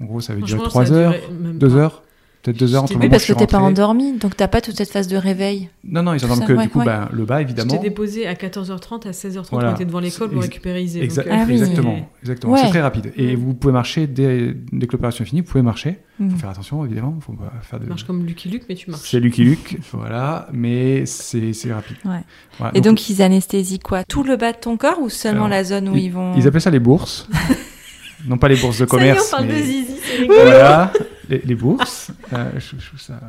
[0.00, 1.74] en gros, ça veut dire Franchement, trois ça a heures, duré même deux pas.
[1.74, 2.02] heures,
[2.42, 4.60] peut-être deux heures entre J'étais- le Oui, parce que t'es pas endormi, donc t'as pas
[4.60, 5.68] toute cette phase de réveil.
[5.84, 6.84] Non, non, ils entendent que ouais, du coup, ouais.
[6.84, 7.70] ben, le bas, évidemment.
[7.70, 9.70] t'ai déposé à 14h30, à 16h30, Voilà.
[9.70, 11.06] on était devant l'école pour récupérer Isée.
[11.06, 11.52] Exa- donc, euh, Ah oui.
[11.54, 12.52] Exactement, exactement.
[12.54, 12.60] Ouais.
[12.64, 13.12] C'est très rapide.
[13.16, 13.40] Et Mm.
[13.40, 15.98] vous pouvez marcher dès, dès que l'opération est finie, vous pouvez marcher.
[16.18, 16.30] Mhm.
[16.30, 17.16] Faut faire attention, évidemment.
[17.20, 17.84] Faut pas faire de.
[17.84, 19.02] Tu marches comme Lucky Luke, mais tu marches.
[19.08, 21.96] C'est Lucky Luke, voilà, mais c'est c'est rapide.
[22.04, 22.20] Ouais.
[22.58, 22.76] Voilà.
[22.76, 24.04] Et donc, ils aneस्थésient quoi?
[24.04, 26.34] Tout le bas de ton corps ou seulement Alors, la zone où ils, vont.
[26.36, 27.28] ils appellent ça les bourses.
[28.26, 29.28] non pas les bourses de Ça y est, commerce.
[29.32, 30.40] on parle mais- de Zizi, c'est rigolo.
[30.42, 30.92] Voilà,
[31.28, 32.10] les, les bourses.
[32.32, 33.20] Euh, je, je trouve ça.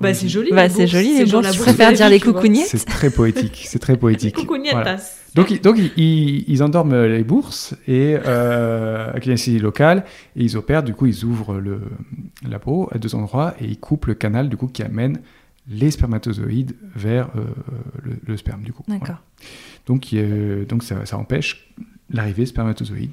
[0.00, 0.50] Bah, c'est joli.
[0.50, 0.90] Bah, les c'est bourses.
[0.90, 1.46] joli, les bourses.
[1.46, 2.66] Je bourse préfère dire les coucougnettes.
[2.66, 3.64] C'est très poétique.
[3.66, 4.36] C'est très poétique.
[4.70, 4.84] Voilà.
[4.84, 5.18] tasse.
[5.34, 10.04] Donc, ils- donc ils, endorment les bourses et euh, avec une anesthésie locale
[10.36, 10.82] et ils opèrent.
[10.82, 11.80] Du coup, ils ouvrent le,
[12.46, 15.20] la peau à deux endroits et ils coupent le canal du coup qui amène
[15.68, 17.44] les spermatozoïdes vers euh,
[18.02, 18.82] le, le sperme du coup.
[18.88, 19.16] D'accord.
[19.86, 20.64] Voilà.
[20.68, 21.72] Donc ça, ça empêche
[22.10, 23.10] l'arrivée spermatozoïde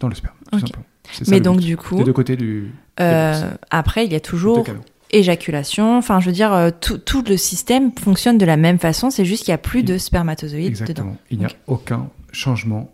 [0.00, 0.34] dans le sperme.
[0.50, 0.60] Tout Ok.
[0.62, 0.84] simplement.
[1.12, 1.64] C'est ça Mais donc, but.
[1.66, 4.64] du coup, des deux côtés du euh, après, il y a toujours
[5.10, 5.96] éjaculation.
[5.98, 9.10] Enfin, je veux dire, euh, tout, tout le système fonctionne de la même façon.
[9.10, 10.82] C'est juste qu'il n'y a plus de spermatozoïdes dedans.
[10.84, 11.16] Exactement.
[11.30, 12.92] Il n'y a aucun changement,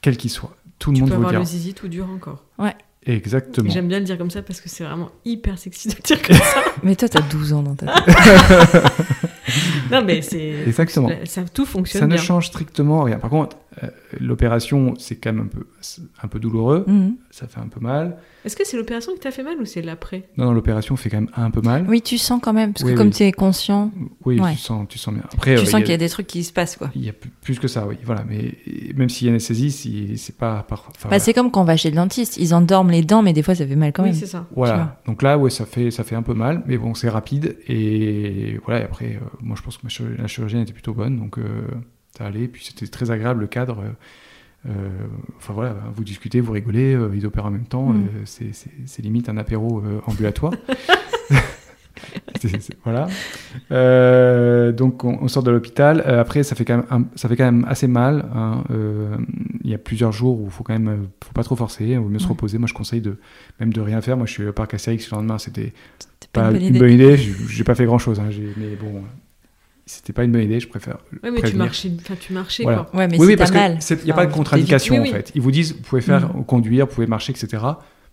[0.00, 0.54] quel qu'il soit.
[0.78, 1.42] Tout le Tu monde peux vous avoir dira.
[1.42, 2.44] le zizi tout dur encore.
[3.06, 3.68] Exactement.
[3.68, 6.02] Et J'aime bien le dire comme ça parce que c'est vraiment hyper sexy de le
[6.02, 6.62] dire comme ça.
[6.82, 8.14] Mais toi, t'as 12 ans dans ta tête.
[9.92, 10.54] non, mais c'est.
[10.66, 11.10] Exactement.
[11.24, 13.18] Ça, tout fonctionne Ça ne change strictement rien.
[13.18, 13.88] Par contre, euh,
[14.20, 15.66] l'opération, c'est quand même un peu,
[16.22, 16.84] un peu douloureux.
[16.86, 17.16] Mhm.
[17.30, 18.16] Ça fait un peu mal.
[18.44, 20.24] Est-ce que c'est l'opération qui t'a fait mal ou c'est l'après?
[20.38, 21.84] Non, non, l'opération fait quand même un peu mal.
[21.88, 23.12] Oui, tu sens quand même, parce Oui, que comme oui.
[23.12, 23.92] tu es conscient,
[24.24, 24.52] Oui, Ouais.
[24.52, 25.22] tu, sens, tu sens bien.
[25.32, 26.90] Après, tu euh, sens qu'il y a- des trucs qui se passent, quoi.
[26.94, 27.96] il y a plus- que ça, oui.
[28.04, 28.24] Voilà.
[28.28, 28.54] Mais
[28.96, 30.64] même s'il y a anesthésie, si- c'est pas.
[30.68, 31.18] Par, enfin, Bah, voilà.
[31.20, 33.54] C'est comme quand on va chez le dentiste, ils endorment les dents, mais des fois
[33.54, 34.18] ça fait mal quand Oui, même.
[34.18, 34.46] c'est ça.
[34.56, 35.00] Voilà.
[35.06, 37.56] Donc là, ouais, ça fait, ça fait un peu mal, mais bon, c'est rapide.
[37.68, 38.80] Et voilà.
[38.80, 41.42] Et après, euh, moi, je pense que ma la chirurgienne était plutôt bonne, donc euh,
[42.16, 42.48] ça allait.
[42.48, 43.80] Puis c'était très agréable le cadre.
[43.80, 43.90] euh,
[44.68, 44.88] euh,
[45.38, 47.90] enfin voilà, vous discutez, vous rigolez, ils opèrent en même temps.
[47.90, 48.06] Mm.
[48.24, 50.52] c'est- limite un apéro ambulatoire.
[52.84, 53.08] Voilà.
[53.72, 56.02] Euh, donc on, on sort de l'hôpital.
[56.06, 58.26] Euh, après, ça fait quand même, un- ça fait quand même assez mal.
[58.34, 58.64] hein.
[58.70, 59.16] Euh,
[59.64, 61.84] Il y a plusieurs jours où il faut quand même, faut pas trop forcer.
[61.86, 62.56] Il vaut mieux se reposer.
[62.58, 63.18] Moi, je conseille de
[63.58, 64.16] même de rien faire.
[64.16, 65.38] Moi, je suis au parc Astérix le lendemain.
[65.38, 65.72] C'était
[66.20, 67.16] C'est pas une bonne idée.
[67.18, 68.20] J'ai- J'ai pas fait grand chose.
[68.56, 69.02] mais bon,
[69.96, 70.60] c'était pas une bonne idée.
[70.60, 70.98] Je préfère.
[71.12, 71.58] Ouais, mais tu prévenir.
[71.64, 72.86] marchais, enfin, tu marchais Voilà.
[72.90, 73.00] quoi.
[73.00, 73.78] Ouais, mais oui, oui, parce mal.
[73.78, 75.08] qu'il n'y a enfin, pas de contre-indication Oui, oui.
[75.10, 75.32] en fait.
[75.34, 76.44] Ils vous disent, vous pouvez faire Mm.
[76.44, 77.62] conduire, vous pouvez marcher, etc.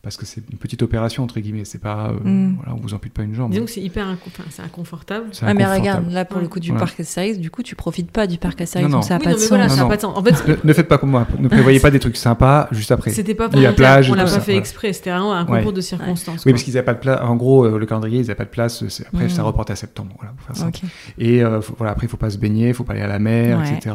[0.08, 1.66] Parce que c'est une petite opération entre guillemets.
[1.66, 2.56] C'est pas, euh, Mm.
[2.58, 3.52] voilà, on vous ampute pas une jambe.
[3.52, 5.26] Disons que c'est hyper inco- enfin, c'est inconfortable.
[5.42, 6.86] Ouais, mais regarde, là pour le coup du Voilà.
[6.86, 9.30] parc Astérix, du coup tu profites pas du parc Astérix, donc ça a oui, pas
[9.32, 9.50] non, de mais sens.
[9.50, 9.90] voilà, Non, ça n'a non.
[9.90, 10.18] pas de sens.
[10.18, 11.28] En fait, Ne, ne faites pas comme moi.
[11.40, 13.12] Ne prévoyez pas des trucs sympas juste après.
[13.12, 13.76] c'était pas Il y a volontaire.
[13.76, 14.60] plage On l'a pas ça, fait voilà.
[14.60, 14.94] exprès.
[14.94, 15.58] C'était vraiment un Ouais.
[15.60, 16.46] concours de circonstances.
[16.46, 17.20] Oui, parce qu'ils n'avaient pas de place.
[17.22, 18.82] En gros, euh, le calendrier, ils n'avaient pas de place.
[19.12, 19.30] Après, Mm.
[19.30, 20.14] ça reporté à septembre.
[20.18, 20.70] Voilà, pour faire ça.
[21.18, 23.08] Et euh, faut- voilà, après, il faut pas se baigner, il faut pas aller à
[23.08, 23.94] la mer, etc.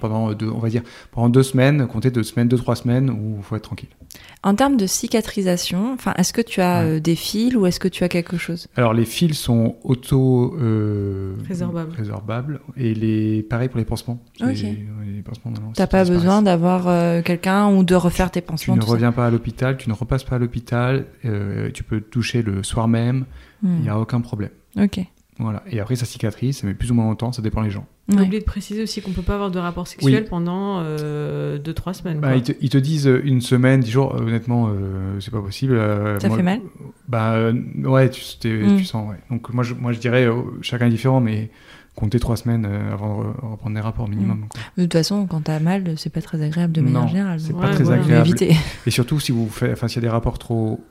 [0.00, 3.36] Pendant deux, on va dire, pendant deux semaines, comptez deux semaines, deux trois semaines où
[3.38, 3.88] il faut être tranquille.
[4.42, 4.86] En termes de
[5.22, 6.90] cicatrisation, enfin, est-ce que tu as Ouais.
[6.96, 8.66] euh, des fils ou est-ce que tu as quelque chose?
[8.76, 11.92] Alors, les fils sont auto euh, Résorbables.
[11.96, 12.60] résorbables.
[12.76, 14.22] et les pareil pour les pansements.
[14.40, 14.64] Ok.
[15.74, 18.92] T'as pas besoin d'avoir euh, quelqu'un ou de refaire tes Tu pansements ne tout ça?
[18.94, 22.42] reviens pas à l'hôpital, tu ne repasses pas à l'hôpital, euh, tu peux te toucher
[22.42, 23.24] le soir même,
[23.62, 23.80] il Hmm.
[23.82, 24.50] n'y a aucun problème.
[24.76, 25.00] Ok.
[25.38, 25.62] Voilà.
[25.70, 27.86] Et après, ça cicatrise, ça met plus ou moins longtemps, ça dépend des gens.
[28.08, 28.22] J'ai Ouais.
[28.24, 32.20] oublié de préciser aussi qu'on peut pas avoir de rapport sexuel pendant 2-3 semaines.
[32.20, 32.36] Bah, quoi.
[32.36, 35.40] ils, te, ils te disent euh, une semaine, dix jours, euh, honnêtement, euh, c'est pas
[35.40, 35.74] possible.
[35.74, 36.60] euh, Ça moi- fait mal
[37.08, 37.52] Bah euh,
[37.84, 38.76] ouais, tu, Mm.
[38.76, 39.16] tu sens, ouais.
[39.30, 41.50] Donc moi je, moi, je dirais, euh, chacun est différent, mais
[41.94, 44.46] compter trois semaines euh, avant de re- reprendre les rapports minimum.
[44.50, 44.60] quoi.
[44.76, 47.40] De toute façon, quand t'as mal, c'est pas très agréable de manière Non, générale.
[47.40, 48.28] c'est pas euh, très mieux agréable.
[48.28, 48.56] éviter.
[48.86, 50.84] Et surtout, si vous faites, enfin, s'il y a des rapports trop, euh,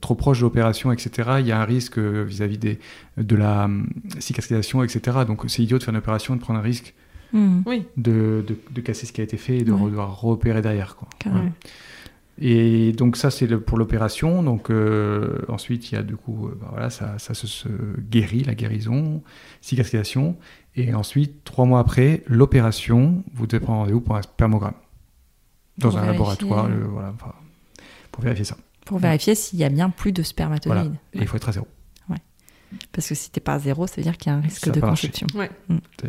[0.00, 2.78] trop proches de l'opération, etc., il y a un risque euh, vis-à-vis des,
[3.16, 5.18] de la hum, cicatrisation, etc.
[5.26, 6.94] Donc c'est idiot de faire une opération, de prendre un risque
[7.32, 7.84] Hmm, Oui.
[7.96, 9.90] de, de, de casser ce qui a été fait et de Ouais.
[9.90, 10.94] devoir repérer derrière.
[10.94, 11.08] Quoi.
[11.18, 11.42] carrément.
[11.46, 11.50] Ouais.
[12.38, 14.42] Et donc ça c'est le- pour l'opération.
[14.44, 17.68] Donc euh, ensuite il y a du coup euh, bah, voilà ça, ça se, se
[18.10, 19.22] guérit la guérison,
[19.60, 20.36] cicatrisation
[20.76, 24.74] et ensuite trois mois après l'opération vous devez prendre rendez-vous pour un spermogramme
[25.78, 26.12] dans Pour un vérifier.
[26.28, 27.32] laboratoire euh, voilà enfin,
[28.12, 28.56] pour vérifier ça.
[28.84, 30.84] Pour vérifier s'il y a bien plus de spermatozoïdes.
[30.84, 30.98] Voilà.
[31.14, 31.66] Et il faut être à zéro.
[32.90, 34.64] Parce que si t'es pas à zéro, ça veut dire qu'il y a un risque
[34.64, 35.28] Ça de conception.
[35.36, 35.48] Ouais.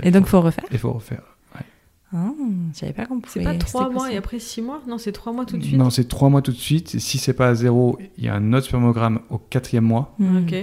[0.01, 0.65] Et donc, faut refaire.
[0.71, 1.21] il faut refaire.
[2.13, 2.31] Ah,
[2.73, 3.31] j'avais pas compris.
[3.33, 4.81] C'est pas trois mois et après six mois?
[4.87, 5.77] Non, c'est trois mois tout de suite.
[5.77, 6.95] Non c'est trois mois tout de suite.
[6.95, 10.15] Et si c'est pas à zéro il y a un autre spermogramme au quatrième mois.
[10.19, 10.37] Hmm.
[10.37, 10.53] Ok.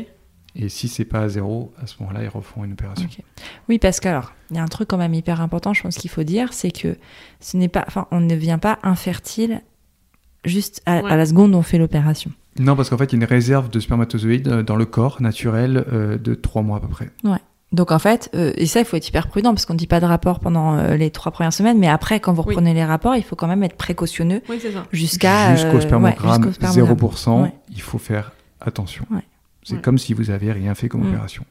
[0.54, 3.06] Et si c'est pas à zéro à ce moment-là ils refont une opération.
[3.10, 3.24] Ok.
[3.68, 5.96] Oui, parce que alors, il y a un truc quand même hyper important, je pense
[5.96, 6.96] qu'il faut dire, c'est que
[7.40, 9.62] ce n'est pas, enfin, on ne devient pas infertile
[10.44, 11.10] juste à, Ouais.
[11.10, 12.30] à la seconde où on fait l'opération.
[12.58, 15.22] Non parce qu'en fait il y a une réserve de spermatozoïdes euh, dans le corps
[15.22, 17.10] naturel euh, de trois mois à peu près.
[17.72, 19.86] Donc en fait, euh, et ça, il faut être hyper prudent parce qu'on ne dit
[19.86, 22.48] pas de rapport pendant euh, les trois premières semaines, mais après, quand vous Oui.
[22.54, 24.60] reprenez les rapports, il faut quand même être précautionneux Oui,
[24.92, 26.98] jusqu'à jusqu'au euh, spermogramme, ouais, jusqu'au spermogramme.
[26.98, 27.54] 0%, Ouais.
[27.70, 29.06] il faut faire attention.
[29.10, 29.22] Ouais.
[29.62, 29.80] C'est Ouais.
[29.80, 31.08] comme si vous avez rien fait comme Mm.
[31.14, 31.44] opération.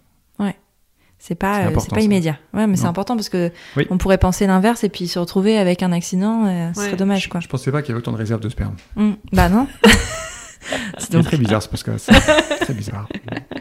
[1.23, 2.37] C'est pas, C'est euh, pas immédiat.
[2.51, 3.85] Ouais, mais c'est important parce que Oui.
[3.91, 6.85] on pourrait penser l'inverse et puis se retrouver avec un accident, euh, ce Ouais.
[6.87, 7.39] serait dommage, quoi.
[7.39, 8.73] Je pensais pas qu'il y avait autant de réserves de sperme.
[8.95, 9.11] Mm.
[9.31, 9.67] Bah non.
[10.97, 11.25] c'est donc.
[11.25, 12.09] très bizarre ce podcast.
[12.11, 13.07] C'est très bizarre.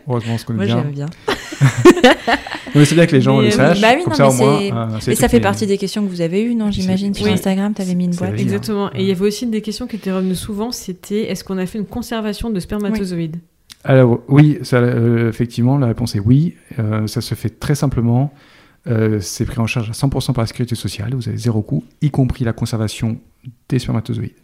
[0.09, 0.83] Heureusement, on se connaît Moi, bien.
[0.83, 1.07] j'aime bien.
[2.75, 3.81] Mais c'est bien que les gens Mais, le sachent.
[3.81, 4.95] bah oui, comme non, ça, au mais moins.
[4.95, 7.33] euh, ça fait partie des questions que vous avez eues, non J'imagine sur oui.
[7.33, 8.39] Instagram, tu avais mis une boîte.
[8.39, 8.91] Exactement.
[8.95, 11.67] Et il y avait aussi des questions qui étaient revenues souvent, c'était est-ce qu'on a
[11.67, 13.37] fait une conservation de spermatozoïdes?
[13.85, 16.55] Alors, oui, ça, euh, effectivement, la réponse est oui.
[16.79, 18.33] Euh, ça se fait très simplement.
[18.87, 21.15] Euh, c'est pris en charge à 100% par la sécurité sociale.
[21.15, 23.19] Vous avez zéro coût, y compris la conservation
[23.69, 24.35] des spermatozoïdes.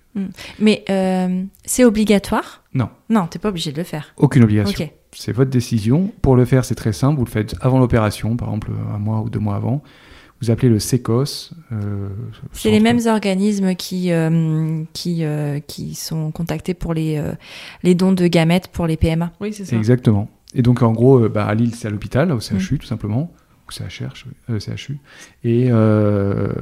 [0.58, 2.62] Mais euh, c'est obligatoire?
[2.72, 2.88] Non.
[3.10, 4.14] Non, t'es pas obligé de le faire.
[4.16, 4.88] Aucune obligation.
[5.12, 6.10] C'est votre décision.
[6.22, 7.18] Pour le faire, c'est très simple.
[7.18, 9.82] Vous le faites avant l'opération, par exemple un mois ou deux mois avant.
[10.42, 11.52] Vous appelez le SECOS.
[11.72, 12.08] euh,
[12.52, 17.32] C'est les mêmes organismes qui, euh, qui, euh, qui sont contactés pour les, euh,
[17.82, 19.32] les dons de gamètes pour les PMA.
[19.40, 19.76] Oui, c'est ça.
[19.76, 20.28] Exactement.
[20.54, 22.40] Et donc, en gros, euh, bah, à Lille, c'est à l'hôpital, au Mm.
[22.60, 23.32] CHU, tout simplement.
[23.68, 24.12] Ou CHR,
[24.50, 24.98] euh, CHU.
[25.42, 26.52] Et euh,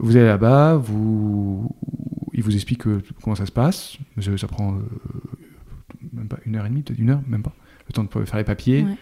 [0.00, 1.70] vous allez là-bas, vous...
[2.32, 3.96] ils vous expliquent euh, comment ça se passe.
[4.20, 4.78] Ça, ça prend euh,
[6.12, 7.52] même pas une heure et demie, peut-être une heure, même pas.
[7.88, 8.82] Le temps de faire les papiers.
[8.84, 8.96] Ouais.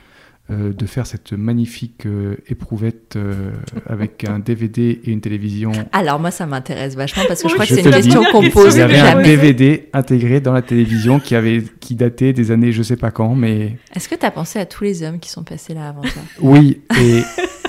[0.48, 3.50] Euh, de faire cette magnifique euh, éprouvette euh,
[3.88, 5.72] avec un DVD et une télévision.
[5.90, 8.76] Alors moi, ça m'intéresse vachement parce que je crois que c'est une question qu'on pose
[8.76, 9.22] Il y avait un.
[9.22, 13.34] DVD intégré dans la télévision qui, avait, qui datait des années je sais pas quand,
[13.34, 16.02] mais Est-ce que tu as pensé à tous les hommes qui sont passés là avant
[16.02, 16.22] toi?
[16.40, 17.22] Oui, et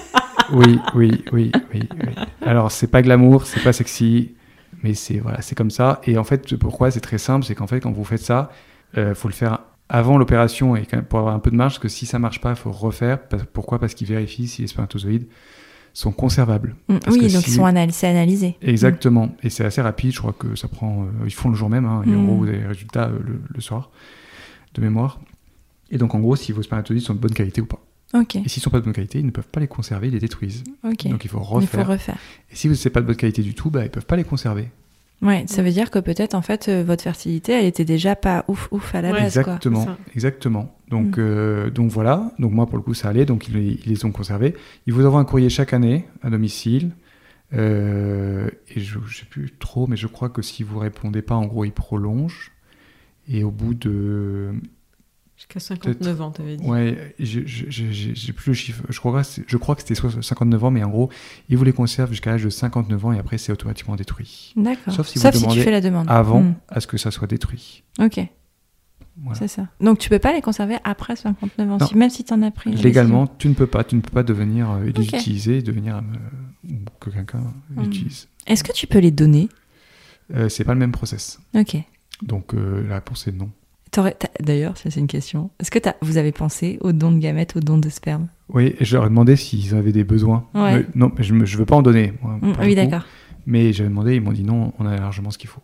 [0.52, 2.16] oui, oui, oui, oui, oui.
[2.46, 4.36] Alors, c'est pas glamour, c'est pas sexy,
[4.84, 6.00] mais c'est voilà, c'est comme ça.
[6.06, 8.52] Et en fait, pourquoi C'est très simple, c'est qu'en fait, quand vous faites ça,
[8.98, 9.60] euh, faut le faire
[9.90, 12.20] avant l'opération et quand même pour avoir un peu de marge, parce que si ça
[12.20, 13.20] marche pas, il faut refaire.
[13.54, 13.80] Pourquoi?
[13.80, 15.28] Parce qu'ils vérifient si les spermatozoïdes
[15.94, 16.76] sont conservables.
[16.90, 18.56] Mm, Parce Oui, que donc si- ils sont analysés, c'est analysé.
[18.62, 19.36] Exactement.
[19.44, 20.12] Et c'est assez rapide.
[20.14, 21.04] Je crois que ça prend.
[21.06, 21.86] euh, ils font le jour même.
[21.86, 22.26] hein, et en Mm.
[22.26, 23.90] gros, vous avez les résultats euh, le, le soir
[24.76, 25.20] de mémoire.
[25.90, 27.80] Et donc, en gros, si vos spermatozoïdes sont de bonne qualité ou pas.
[28.14, 28.20] Mm.
[28.20, 30.14] Ok, Et s'ils sont pas de bonne qualité, ils ne peuvent pas les conserver, ils
[30.14, 30.64] les détruisent.
[30.84, 31.08] ok.
[31.08, 31.88] Donc il faut Il faut refaire.
[31.88, 32.18] refaire.
[32.52, 34.24] Et si vous n'êtes pas de bonne qualité du tout, bah, ils peuvent pas les
[34.26, 34.70] conserver.
[35.22, 38.46] Ouais, ça veut dire que peut-être en fait euh, votre fertilité, elle était déjà pas
[38.48, 39.42] ouf ouf à la Ouais, base quoi.
[39.54, 39.98] exactement, ça.
[40.14, 40.76] exactement.
[40.90, 41.22] Donc, Mm.
[41.22, 42.32] euh, donc voilà.
[42.38, 43.26] Donc moi pour le coup ça allait.
[43.26, 44.56] Donc ils, les- ils les ont conservés.
[44.86, 46.92] Ils vous envoient un courrier chaque année à domicile.
[47.54, 51.36] Euh, et je, je sais plus trop, mais je crois que si vous répondez pas,
[51.36, 52.52] en gros ils prolongent.
[53.28, 54.54] Et au bout de
[55.38, 56.66] Jusqu'à 59 ans, t'avais dit.
[56.66, 57.44] Ouais, j'ai
[58.34, 58.82] plus le chiffre.
[58.90, 61.12] Je crois, je crois que c'était soit 59 ans, mais en gros,
[61.48, 64.54] ils vous les conservent jusqu'à l'âge de 59 ans et après, c'est automatiquement détruit.
[64.56, 64.92] D'accord.
[64.94, 66.08] Sauf si vous Sauf si tu demandez fais la demande.
[66.10, 66.56] Avant Mm.
[66.70, 67.84] à ce que ça soit détruit.
[68.00, 68.20] Ok,
[69.18, 69.38] Voilà.
[69.38, 69.68] c'est ça.
[69.80, 71.88] Donc tu peux pas les conserver après 59 ans, Non.
[71.96, 72.72] même si t'en as pris.
[72.74, 73.84] Légalement, tu ne peux pas.
[73.84, 75.14] Tu ne peux pas devenir euh, les Ok.
[75.14, 76.02] utiliser, devenir euh,
[76.68, 77.84] ou que quelqu'un Mm.
[77.84, 78.28] l'utilise.
[78.48, 79.50] Est-ce que tu peux les donner?
[80.34, 81.40] Euh, c'est pas le même process.
[81.54, 81.78] Ok.
[82.24, 83.52] Donc euh, la réponse est non.
[84.42, 85.50] D'ailleurs, ça c'est une question.
[85.60, 88.28] Est-ce que vous avez pensé au don de gamètes, au don de sperme?
[88.54, 90.46] Oui, et je leur ai demandé s'ils avaient des besoins.
[90.54, 90.80] Ouais.
[90.80, 92.14] Mais non, mais je ne veux pas en donner.
[92.22, 93.06] moi, Mm, Oui, d'accord.
[93.46, 95.62] Mais j'avais demandé, ils m'ont dit non, on a largement ce qu'il faut.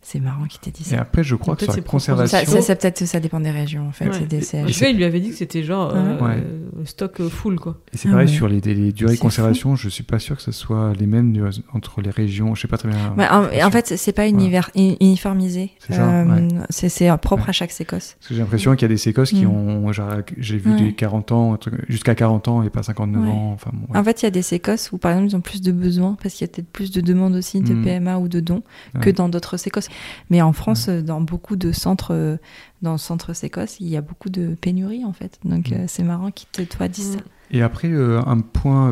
[0.00, 1.00] C'est marrant qu'il t'ait dit Et ça.
[1.00, 2.38] après, je crois que sur la conservation.
[2.38, 4.08] Ça, ça, ça, peut-être ça dépend des régions en fait.
[4.08, 4.26] Ouais.
[4.26, 6.36] Des- c'est- En tout cas, il lui avait dit que c'était genre euh, Ouais.
[6.38, 7.78] euh, stock euh, full, quoi.
[7.92, 8.32] Et c'est Ah pareil ouais.
[8.32, 11.50] sur les, les durées de conservation, je suis pas sûr que ce soit les mêmes
[11.74, 12.54] entre les régions.
[12.54, 13.14] Je sais pas très bien.
[13.18, 15.70] Ouais, en, en fait, c'est pas uniformisé.
[15.80, 17.48] C'est Euh, propre Ouais.
[17.50, 18.16] à chaque sécosse.
[18.18, 19.50] Parce que j'ai l'impression qu'il y a des sécosses qui Mm.
[19.50, 19.92] ont,
[20.38, 20.80] j'ai vu Ouais.
[20.80, 23.30] des 40 ans, jusqu'à 40 ans et pas 59 Ouais.
[23.30, 23.52] ans.
[23.54, 23.98] Enfin, bon, ouais.
[23.98, 26.16] En fait, il y a des sécosses où, par exemple, ils ont plus de besoins
[26.22, 27.84] parce qu'il y a peut-être plus de demandes aussi de Mm.
[27.84, 28.62] PMA ou de dons
[29.00, 29.87] que dans d'autres sécosses.
[30.30, 32.36] Mais en France, dans beaucoup de centres, euh,
[32.82, 35.38] dans le centre sécosse, il y a beaucoup de pénuries en fait.
[35.44, 35.74] Donc Mm.
[35.74, 37.18] euh, c'est marrant qu'ils te toi disent ça.
[37.50, 38.90] Et après, euh, un point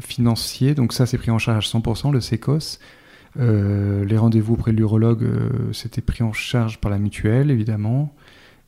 [0.00, 2.78] financier, donc ça c'est pris en charge à 100%, le sécos.
[3.38, 5.26] Euh, les rendez-vous auprès de l'urologue,
[5.72, 8.14] c'était pris en charge par la mutuelle, évidemment,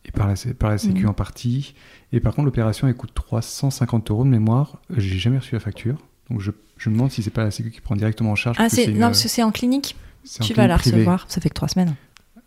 [0.05, 1.09] et par la, par la Sécu Mhm.
[1.11, 1.75] en partie.
[2.13, 4.81] Et par contre, l'opération, elle coûte 350 euros de mémoire.
[4.97, 5.97] J'ai jamais reçu la facture.
[6.31, 8.57] Donc je, je me demande si c'est pas la Sécu qui prend directement en charge.
[8.61, 9.97] Ah, c'est une- non, parce que c'est en clinique?
[10.41, 11.25] Tu vas la recevoir.
[11.29, 11.95] Ça fait que trois semaines.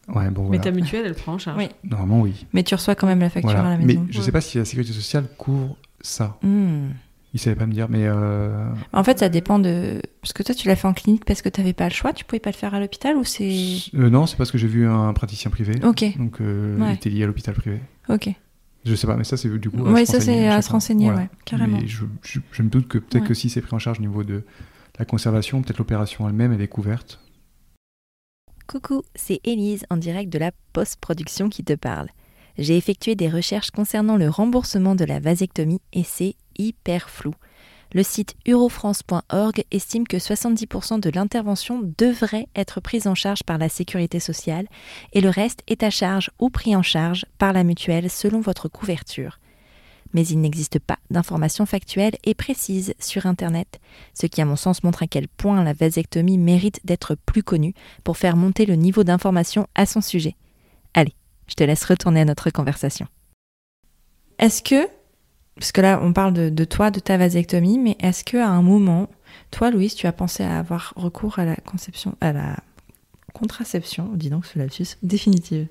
[0.08, 0.64] Ouais, bon, Mais voilà.
[0.64, 1.58] ta mutuelle, elle prend en charge.
[1.58, 1.70] Oui.
[1.90, 2.46] Normalement, oui.
[2.54, 3.68] Mais tu reçois quand même la facture Voilà.
[3.68, 4.08] à la Mais maison.
[4.10, 4.26] je Ouais.
[4.26, 6.38] sais pas si la Sécurité sociale couvre ça.
[6.42, 6.90] Hmm.
[7.34, 10.02] Il savait pas me dire, mais euh, En fait, ça dépend de.
[10.22, 12.12] Parce que toi, tu l'as fait en clinique parce que tu n'avais pas le choix.
[12.12, 13.50] Tu pouvais pas le faire à l'hôpital ou c'est.
[13.96, 15.76] euh, non, c'est parce que j'ai vu un praticien privé.
[15.86, 16.90] Ok, Donc, euh, Ouais.
[16.90, 17.80] il était lié à l'hôpital privé.
[18.10, 18.30] ok.
[18.84, 19.86] Je sais pas, mais ça, c'est du coup.
[19.86, 21.20] à Oui, se ça, c'est renseigner, je à se renseigner, Voilà.
[21.22, 21.78] ouais, carrément.
[21.80, 23.28] Mais je, je- je me doute que peut-être Ouais.
[23.30, 24.44] que si c'est pris en charge au niveau de
[25.00, 27.21] la conservation, peut-être l'opération elle-même, elle est couverte.
[28.72, 32.08] Coucou, c'est Élise en direct de la post-production qui te parle.
[32.58, 37.34] J'ai effectué des recherches concernant le remboursement de la vasectomie et c'est hyper flou.
[37.92, 43.68] Le site eurofrance.org estime que 70% de l'intervention devrait être prise en charge par la
[43.68, 44.70] sécurité sociale
[45.12, 48.70] et le reste est à charge ou pris en charge par la mutuelle selon votre
[48.70, 49.41] couverture.
[50.14, 53.80] Mais il n'existe pas d'informations factuelles et précises sur Internet,
[54.14, 57.74] ce qui à mon sens montre à quel point la vasectomie mérite d'être plus connue
[58.04, 60.36] pour faire monter le niveau d'information à son sujet.
[60.94, 61.14] Allez,
[61.48, 63.08] je te laisse retourner à notre conversation.
[64.40, 64.88] Est-ce que,
[65.56, 68.62] parce que là on parle de, toi, de ta vasectomie, mais est-ce que à un
[68.62, 69.10] moment,
[69.52, 72.58] toi Louise, tu as pensé à avoir recours à la conception, à la
[73.34, 75.68] contraception, dis donc ce lapsus, définitive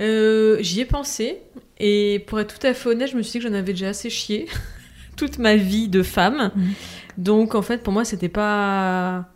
[0.00, 1.38] Euh, J'y ai pensé.
[1.78, 3.88] Et pour être tout à fait honnête, je me suis dit que j'en avais déjà
[3.88, 4.46] assez chié
[5.16, 6.50] toute ma vie de femme.
[6.56, 6.72] Mhm.
[7.18, 9.28] Donc en fait, pour moi, c'était pas.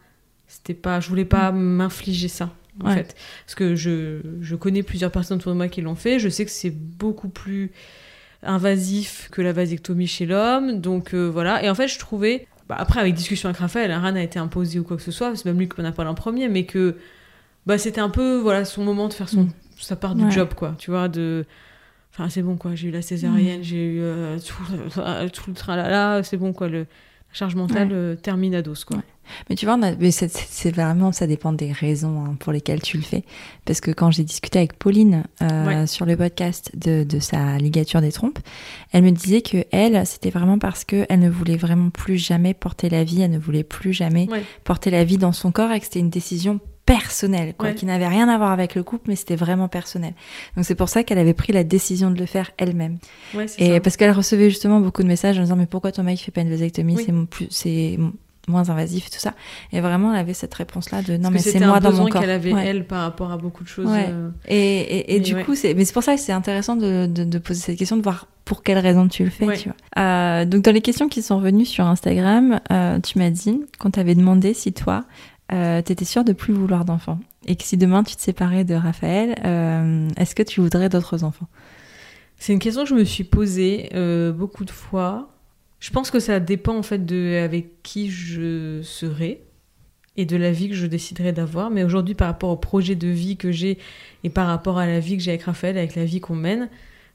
[0.47, 1.01] C'était pas.
[1.01, 2.51] Je voulais pas m'infliger ça.
[2.83, 2.95] En Ouais.
[2.97, 3.15] fait.
[3.45, 6.19] Parce que je, je connais plusieurs personnes autour de moi qui l'ont fait.
[6.19, 7.71] Je sais que c'est beaucoup plus
[8.43, 10.81] invasif que la vasectomie chez l'homme.
[10.81, 11.63] Donc euh, voilà.
[11.65, 12.47] Et en fait, je trouvais.
[12.69, 15.11] bah, après, avec discussion avec Raphaël, hein, rien n'a été imposé ou quoi que ce
[15.13, 15.35] soit.
[15.37, 16.49] C'est même lui qui m'en a parlé en premier.
[16.49, 16.97] Mais que
[17.67, 19.53] bah, c'était un peu voilà, son moment de faire son, Mm.
[19.83, 20.31] Sa part du Ouais.
[20.31, 20.75] job, quoi.
[20.79, 21.45] Tu vois, de.
[22.13, 22.75] Enfin, c'est bon, quoi.
[22.75, 24.63] J'ai eu la césarienne, j'ai eu euh, tout,
[25.33, 26.69] tout le tralala, c'est bon, quoi.
[26.69, 26.85] Le, la
[27.33, 27.95] charge mentale Ouais.
[27.95, 28.99] euh, termine à dos, quoi.
[28.99, 29.03] Ouais.
[29.49, 29.79] Mais tu vois,
[30.11, 33.25] c'est- vraiment, ça dépend des raisons hein, pour lesquelles tu le fais.
[33.65, 35.87] Parce que quand j'ai discuté avec Pauline euh, Ouais.
[35.87, 38.41] sur le podcast de, de sa ligature des trompes,
[38.91, 42.53] elle me disait que elle, c'était vraiment parce que elle ne voulait vraiment plus jamais
[42.53, 44.43] porter la vie, elle ne voulait plus jamais Ouais.
[44.65, 47.75] porter la vie dans son corps et que c'était une décision personnelle, quoi, Ouais.
[47.75, 50.15] qui n'avait rien à voir avec le couple, mais c'était vraiment personnel.
[50.57, 52.99] Donc c'est pour ça qu'elle avait pris la décision de le faire elle-même.
[53.35, 53.81] Ouais, Et ça.
[53.81, 56.41] parce qu'elle recevait justement beaucoup de messages en disant mais pourquoi ton mec fait pas
[56.41, 56.97] une vasectomie?
[56.97, 57.03] Oui.
[57.07, 57.99] c'est mon plus c'est
[58.49, 59.35] moins invasif et tout ça
[59.73, 61.93] et vraiment elle avait cette réponse là de non Parce mais c'est moi un dans
[61.93, 62.67] mon corps qu'elle avait, Ouais.
[62.67, 63.87] elle, par rapport à beaucoup de choses.
[63.89, 64.07] Ouais.
[64.11, 65.45] euh, et, et, du ouais.
[65.45, 67.97] coup c'est mais c'est pour ça que c'est intéressant de, de, de poser cette question
[67.97, 71.09] de voir pour quelle raison tu le fais tu vois Euh, donc dans les questions
[71.09, 75.05] qui sont revenues sur Instagram euh, tu m'as dit qu'on t'avait demandé si toi
[75.53, 78.75] euh, t'étais sûre de plus vouloir d'enfants et que si demain tu te séparais de
[78.75, 81.49] Raphaël euh, est-ce que tu voudrais d'autres enfants?
[82.39, 85.31] C'est une question que je me suis posée euh, beaucoup de fois.
[85.79, 89.45] Je pense que ça dépend en fait de avec qui je serai
[90.17, 91.71] et de la vie que je déciderai d'avoir.
[91.71, 93.79] Mais aujourd'hui, par rapport au projet de vie que j'ai
[94.25, 96.69] et par rapport à la vie que j'ai avec Raphaël, avec la vie qu'on mène,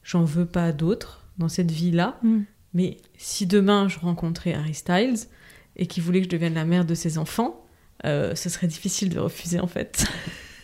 [0.04, 2.18] j'en veux pas d'autres dans cette vie-là.
[2.24, 2.40] Mm.
[2.74, 5.28] Mais si demain je rencontrais Harry Styles
[5.76, 7.67] et qu'il voulait que je devienne la mère de ses enfants,
[8.06, 10.06] euh, ce serait difficile de refuser en fait.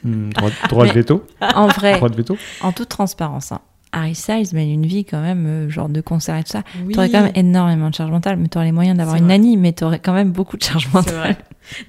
[0.04, 3.62] Hmm, droit droit de veto en vrai Droit de veto en toute transparence hein,
[3.94, 6.94] Harry Styles mène une vie quand même euh, genre de concert et tout ça Oui.
[6.94, 9.38] T'aurais quand même énormément de charge mentale, mais t'aurais les moyens d'avoir une vrai.
[9.38, 11.16] nanny, mais t'aurais quand même beaucoup de charge C'est mentale.
[11.16, 11.38] vrai.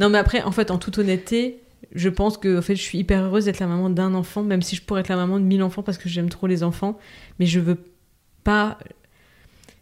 [0.00, 1.62] Non, mais après, en fait, en toute honnêteté,
[1.94, 4.60] je pense que en fait, je suis hyper heureuse d'être la maman d'un enfant, même
[4.62, 6.98] si je pourrais être la maman de mille enfants parce que j'aime trop les enfants.
[7.40, 7.78] Mais je veux
[8.44, 8.78] pas.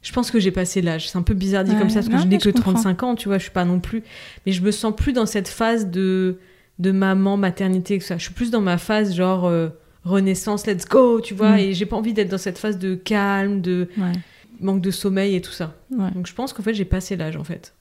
[0.03, 1.09] Je pense que j'ai passé l'âge.
[1.11, 1.79] C'est un peu bizarre dit Ouais.
[1.79, 2.73] comme ça parce que je n'ai que comprends.
[2.73, 4.03] 35 ans, tu vois, je suis pas non plus.
[4.47, 6.39] Mais je me sens plus dans cette phase de,
[6.79, 8.19] de maman, maternité, que ça.
[8.19, 9.69] Je suis plus dans ma phase genre euh,
[10.05, 11.53] renaissance, let's go, tu vois.
[11.53, 11.59] Mm.
[11.59, 14.13] Et j'ai pas envie d'être dans cette phase de calme, de Ouais,
[14.61, 15.75] manque de sommeil et tout ça.
[15.91, 16.11] ouais.
[16.11, 17.75] Donc je pense qu'en fait, j'ai passé l'âge en fait.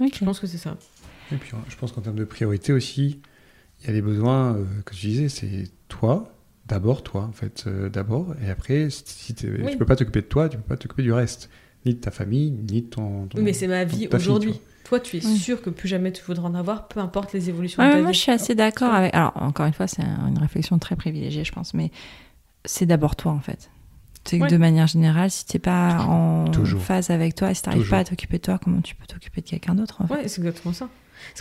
[0.00, 0.76] Je pense que c'est ça.
[1.32, 3.20] Et puis, je pense qu'en termes de priorité aussi,
[3.80, 6.32] il y a les besoins euh, que tu disais, c'est toi,
[6.66, 9.70] d'abord toi, en fait, euh, d'abord, et après, si, Oui.
[9.72, 11.48] tu peux pas t'occuper de toi, tu peux pas t'occuper du reste,
[11.86, 13.26] ni de ta famille, ni de ton.
[13.26, 14.60] ton- Oui, mais c'est ma vie aujourd'hui.
[14.84, 15.36] Toi, tu es Oui.
[15.38, 18.00] sûr que plus jamais tu voudras en avoir, peu importe les évolutions Ouais, de ta
[18.02, 18.16] moi, vie.
[18.16, 19.14] je suis assez d'accord avec.
[19.14, 21.90] Alors, encore une fois, c'est un- une réflexion très privilégiée, je pense, mais
[22.66, 23.70] c'est d'abord toi, en fait.
[24.26, 24.50] C'est que Ouais.
[24.50, 26.80] de manière générale, si t'es pas en Toujours.
[26.82, 29.46] phase avec toi, si t'arrives pas à t'occuper de toi, comment tu peux t'occuper de
[29.46, 30.14] quelqu'un d'autre en fait?
[30.14, 30.88] Ouais, c'est exactement ça.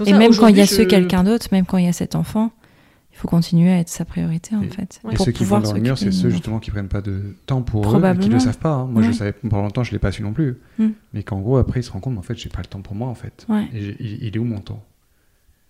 [0.05, 1.93] Et ça, même quand il y a ce quelqu'un d'autre, même quand il y a
[1.93, 2.51] cet enfant,
[3.13, 4.99] il faut continuer à être sa priorité en Et- fait.
[5.09, 7.35] Et pour ceux qui vont dans le mur, c'est ceux justement qui prennent pas de
[7.45, 8.33] temps pour eux et qui Probablement.
[8.33, 8.73] le savent pas.
[8.73, 8.85] hein.
[8.87, 10.57] Moi, je savais pendant longtemps, je l'ai pas su non plus.
[10.79, 10.87] Mm.
[11.13, 12.95] Mais qu'en gros, après, ils se rendent compte, en fait, j'ai pas le temps pour
[12.95, 13.45] moi, en fait.
[13.49, 13.67] Ouais.
[13.73, 14.83] Et j'ai- il, il est où mon temps?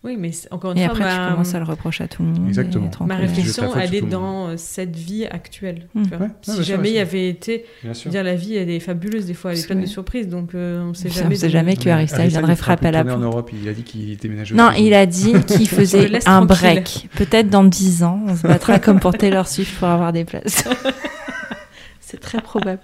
[0.06, 1.28] Oui, mais encore une Et fois, après, ma...
[1.28, 2.47] tu commences à le reprocher à tout le monde.
[2.49, 2.89] Exactement.
[3.06, 5.88] ma réflexion- elle est dans euh, cette vie actuelle.
[5.95, 6.04] Mm.
[6.04, 6.18] tu vois.
[6.18, 7.66] Ouais, ouais, si jamais il y avait été.
[7.84, 8.10] Bien Je sûr.
[8.10, 10.56] veux dire, la vie, elle est fabuleuse des fois, elle est pleine de surprises, donc
[10.56, 11.36] euh, on sait On jamais.
[11.36, 13.34] sait jamais que Harry viendrait frapper à la tourner en porte.
[13.34, 14.56] Europe, il a dit qu'il déménageait.
[14.56, 17.08] Non, il a dit qu'il faisait un break.
[17.16, 20.66] Peut-être dans 10 ans, on se battra comme pour Taylor Swift pour avoir des places.
[22.01, 22.82] C'est très probable.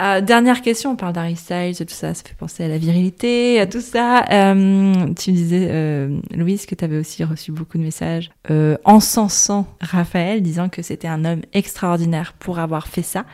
[0.00, 3.60] Euh, dernière question, on parle d'Harry Styles, tout ça, ça fait penser à la virilité,
[3.60, 4.24] à tout ça.
[4.30, 8.30] Euh, tu me disais, euh, Louise, que tu avais aussi reçu beaucoup de messages
[8.84, 13.24] encensant Raphaël, disant que c'était un homme extraordinaire pour avoir fait ça.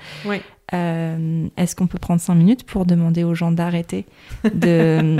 [0.74, 4.04] Euh, Est-ce qu'on peut prendre 5 minutes pour demander aux gens d'arrêter
[4.52, 5.16] de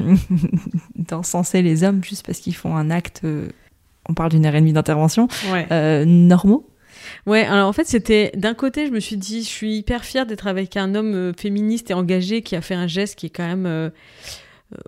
[0.96, 3.22] d'encenser les hommes juste parce qu'ils font un acte,
[4.08, 5.66] on parle d'une heure et demie d'intervention, Ouais.
[5.72, 6.67] euh, normaux?
[7.28, 10.24] Ouais, alors en fait, c'était d'un côté, je me suis dit, je suis hyper fière
[10.24, 13.30] d'être avec un homme euh, féministe et engagé qui a fait un geste qui est
[13.30, 13.90] quand même, euh,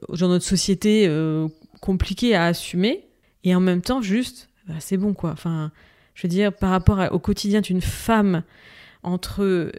[0.08, 1.48] dans notre société, euh,
[1.80, 3.06] compliqué à assumer.
[3.44, 5.32] Et en même temps, juste, bah, c'est bon quoi.
[5.32, 5.70] Enfin,
[6.14, 8.42] je veux dire, par rapport au quotidien d'une femme,
[9.02, 9.72] entre euh,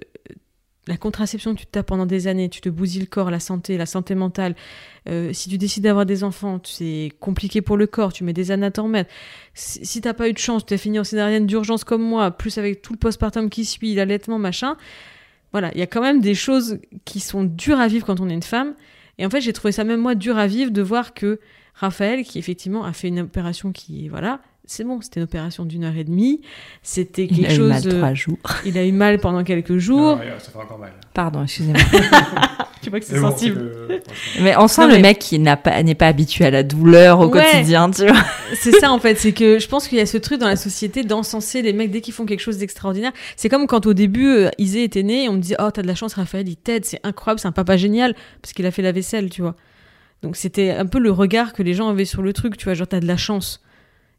[0.88, 3.78] la contraception que tu tapes pendant des années, tu te bousilles le corps, la santé,
[3.78, 4.56] la santé mentale.
[5.10, 8.52] Euh, si tu décides d'avoir des enfants, c'est compliqué pour le corps, tu mets des
[8.52, 9.10] années à t'en remettre.
[9.54, 12.32] Si, si t'as pas eu de chance, tu as fini en césarienne d'urgence comme moi,
[12.32, 14.76] plus avec tout le postpartum qui suit, l'allaitement, machin.
[15.54, 18.30] Voilà, il y a quand même des choses qui sont dures à vivre quand on
[18.30, 18.74] est une femme.
[19.18, 21.40] Et en fait, j'ai trouvé ça même moi dur à vivre de voir que
[21.74, 25.84] Raphaël, qui effectivement a fait une opération qui, voilà, c'est bon, c'était une opération d'une
[25.84, 26.42] heure et demie.
[26.84, 27.70] C'était Il quelque a eu chose.
[27.70, 28.38] mal euh, trois jours.
[28.66, 30.20] il a eu mal pendant quelques jours.
[30.40, 30.94] ça fait encore mal.
[31.14, 31.82] Pardon, excusez-moi.
[32.82, 33.72] tu vois que c'est bon, sensible.
[34.42, 36.64] Mais on sent Non, le mais- mec qui n'a pas n'est pas habitué à la
[36.64, 37.44] douleur au Ouais.
[37.44, 38.22] quotidien, tu vois.
[38.56, 40.56] C'est ça en fait, c'est que je pense qu'il y a ce truc dans la
[40.56, 43.12] société d'encenser les mecs dès qu'ils font quelque chose d'extraordinaire.
[43.36, 45.82] C'est comme quand au début euh, Isée était né et on me dit oh t'as
[45.82, 48.72] de la chance Raphaël il t'aide, c'est incroyable, c'est un papa génial parce qu'il a
[48.72, 49.56] fait la vaisselle, tu vois.
[50.24, 52.74] Donc c'était un peu le regard que les gens avaient sur le truc, tu vois,
[52.74, 53.62] genre t'as de la chance.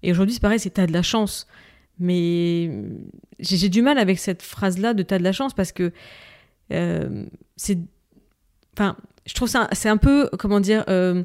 [0.02, 1.46] Et aujourd'hui c'est pareil, c'est t'as de la chance.
[2.00, 2.70] Mais
[3.38, 5.92] j'ai j'ai du mal avec cette phrase-là de t'as de la chance parce que
[6.72, 7.24] euh,
[7.56, 7.78] c'est,
[8.76, 8.96] enfin,
[9.26, 10.84] je trouve ça c'est un peu comment dire.
[10.88, 11.22] euh,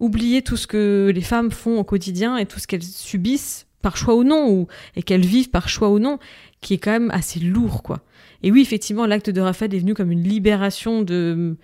[0.00, 3.96] oublier tout ce que les femmes font au quotidien et tout ce qu'elles subissent par
[3.96, 6.18] choix ou non, ou, et qu'elles vivent par choix ou non,
[6.60, 8.00] qui est quand même assez lourd, quoi.
[8.42, 11.56] Et oui, effectivement, l'acte de Raphaël est venu comme une libération de,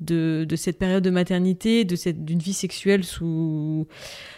[0.00, 3.86] de, cette période de maternité, de cette, d'une vie sexuelle sous,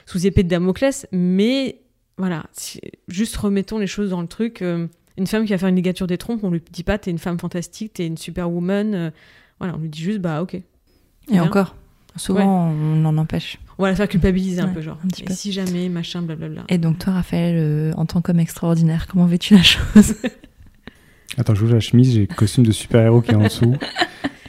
[0.07, 1.81] sous épée de Damoclès, mais
[2.19, 2.45] voilà,
[3.09, 4.63] juste remettons les choses dans le truc.
[4.63, 4.87] euh,
[5.19, 7.19] une femme qui va faire une ligature des trompes, on lui dit pas t'es une
[7.19, 9.11] femme fantastique, t'es une superwoman, euh,
[9.59, 10.55] voilà, on lui dit juste bah ok.
[10.55, 10.63] Et
[11.31, 11.45] Bien.
[11.45, 11.75] encore,
[12.17, 13.59] souvent on en empêche.
[13.79, 14.99] On va la faire culpabiliser un Ouais, peu, genre.
[15.05, 15.35] un petit Et peu.
[15.35, 16.63] si jamais, machin, blablabla.
[16.71, 20.15] Et donc toi, Raphaël, euh, en tant qu'homme extraordinaire, comment veux-tu la chose
[21.39, 23.75] Attends, j'ouvre la chemise, j'ai le costume de super-héros qui est en dessous.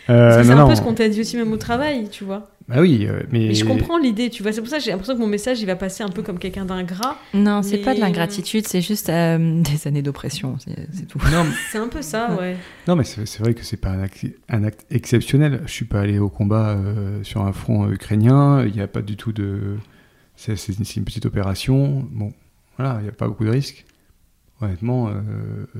[0.09, 0.69] Euh, c'est un non.
[0.69, 2.49] peu ce qu'on t'a dit aussi même au travail, tu vois.
[2.67, 3.47] Bah oui, euh, mais.
[3.47, 4.51] Mais je comprends l'idée, tu vois.
[4.51, 6.37] C'est pour ça que j'ai l'impression que mon message, il va passer un peu comme
[6.37, 7.17] quelqu'un d'ingrat.
[7.33, 11.19] Non, c'est Mais- pas de l'ingratitude, c'est juste euh, des années d'oppression, c'est tout.
[11.31, 12.57] Non, C'est un peu ça, ouais.
[12.87, 15.61] non, mais c'est vrai que c'est pas un acte, un acte exceptionnel.
[15.65, 18.65] Je suis pas allé au combat euh, sur un front euh, ukrainien.
[18.65, 19.77] Il n'y a pas du tout de.
[20.35, 22.05] C'est c'est une, c'est une petite opération.
[22.11, 22.33] Bon,
[22.77, 23.85] voilà, il n'y a pas beaucoup de risques.
[24.59, 25.13] Honnêtement, euh,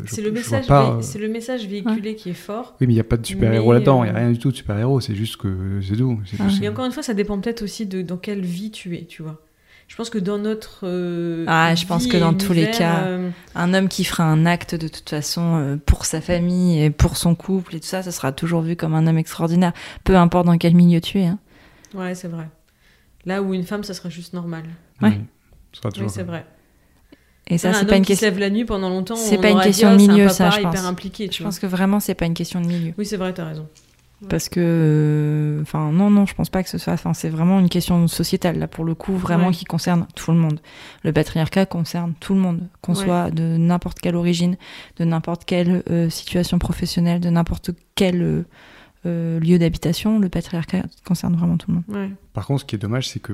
[0.05, 2.75] C'est le, message pas, euh, c'est le message véhiculé qui est fort.
[2.79, 4.03] Oui, mais il n'y a pas de super-héros là-dedans.
[4.03, 4.99] Il n'y a euh, rien du tout de super-héros.
[4.99, 6.19] C'est juste que c'est tout.
[6.25, 6.47] C'est Ah.
[6.47, 9.05] juste- Mais encore une fois, ça dépend peut-être aussi de dans quelle vie tu es,
[9.05, 9.41] tu vois.
[9.87, 10.81] Je pense que dans notre.
[10.83, 14.45] euh, Ah, je pense que dans tous les cas, euh, Un homme qui fera un
[14.45, 18.03] acte de toute façon euh, pour sa famille et pour son couple et tout ça,
[18.03, 19.71] ça sera toujours vu comme un homme extraordinaire,
[20.03, 21.25] peu importe dans quel milieu tu es.
[21.25, 21.39] hein.
[21.95, 22.47] Ouais, c'est vrai.
[23.25, 24.63] Là où une femme, ça serait juste normal.
[25.01, 25.09] Ouais.
[25.09, 25.15] Oui,
[25.71, 26.45] ce sera Oui, toujours c'est comme vrai.
[27.49, 28.27] Et ça, un c'est pas une qui se question.
[28.29, 29.15] lève la nuit pendant longtemps.
[29.15, 30.83] C'est pas une dit, question oh, de un milieu, ça, je hyper pense.
[30.85, 31.49] impliqué, tu Je vois.
[31.51, 32.93] pense que vraiment, c'est pas une question de milieu.
[32.97, 33.67] Oui, c'est vrai, t'as raison.
[34.29, 36.93] Parce que, euh, enfin, non, non, je pense pas que ce soit.
[36.93, 39.53] Enfin, c'est vraiment une question sociétale là pour le coup, vraiment Ouais.
[39.53, 40.59] qui concerne tout le monde.
[41.03, 43.03] Le patriarcat concerne tout le monde, qu'on Ouais.
[43.05, 44.57] soit de n'importe quelle origine,
[44.97, 48.43] de n'importe quelle euh, situation professionnelle, de n'importe quel euh,
[49.05, 50.17] euh, lieu d'habitation.
[50.17, 51.83] Le patriarcat concerne vraiment tout le monde.
[51.87, 52.09] Ouais.
[52.33, 53.33] Par contre, ce qui est dommage, c'est que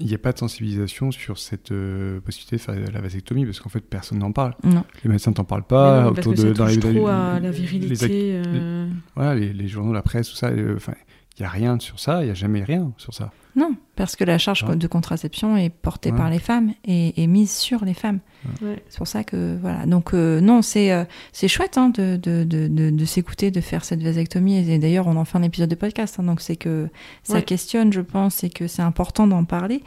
[0.00, 3.60] il n'y a pas de sensibilisation sur cette euh, possibilité de faire la vasectomie parce
[3.60, 4.54] qu'en fait personne n'en parle.
[4.64, 4.84] Non.
[5.04, 7.34] Les médecins t'en parlent pas non, parce autour que de ça dans les, trop à
[7.36, 8.06] les- la les virilité.
[8.06, 10.48] ac- euh, voilà, les, les journaux, la presse, tout ça.
[10.48, 10.94] euh, Enfin,
[11.38, 12.22] il y a rien sur ça.
[12.22, 13.30] Il y a jamais rien sur ça.
[13.56, 14.74] Non, parce que la charge Ouais.
[14.74, 16.16] de contraception est portée Ouais.
[16.16, 18.18] par les femmes et, et mise sur les femmes.
[18.62, 18.82] ouais.
[18.88, 19.86] C'est pour ça que voilà.
[19.86, 23.60] Donc euh, non, c'est euh, c'est chouette hein, de, de, de, de, de s'écouter, de
[23.60, 24.56] faire cette vasectomie.
[24.68, 26.16] Et d'ailleurs, on en fait un épisode de podcast.
[26.18, 26.88] hein, donc c'est que
[27.22, 27.42] ça Ouais.
[27.42, 29.82] questionne, je pense, et que c'est important d'en parler.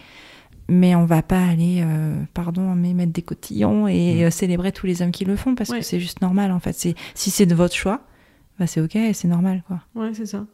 [0.70, 4.24] Mais on va pas aller, euh, pardon, mais mettre des cotillons et Mm.
[4.26, 5.80] euh, célébrer tous les hommes qui le font parce Ouais.
[5.80, 6.74] que c'est juste normal en fait.
[6.74, 8.02] C'est si c'est de votre choix,
[8.60, 9.80] bah c'est ok, c'est normal quoi.
[9.96, 10.46] Ouais, c'est ça.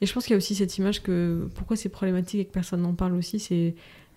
[0.00, 2.52] Et je pense qu'il y a aussi cette image que pourquoi c'est problématique et que
[2.52, 3.74] personne n'en parle aussi, c'est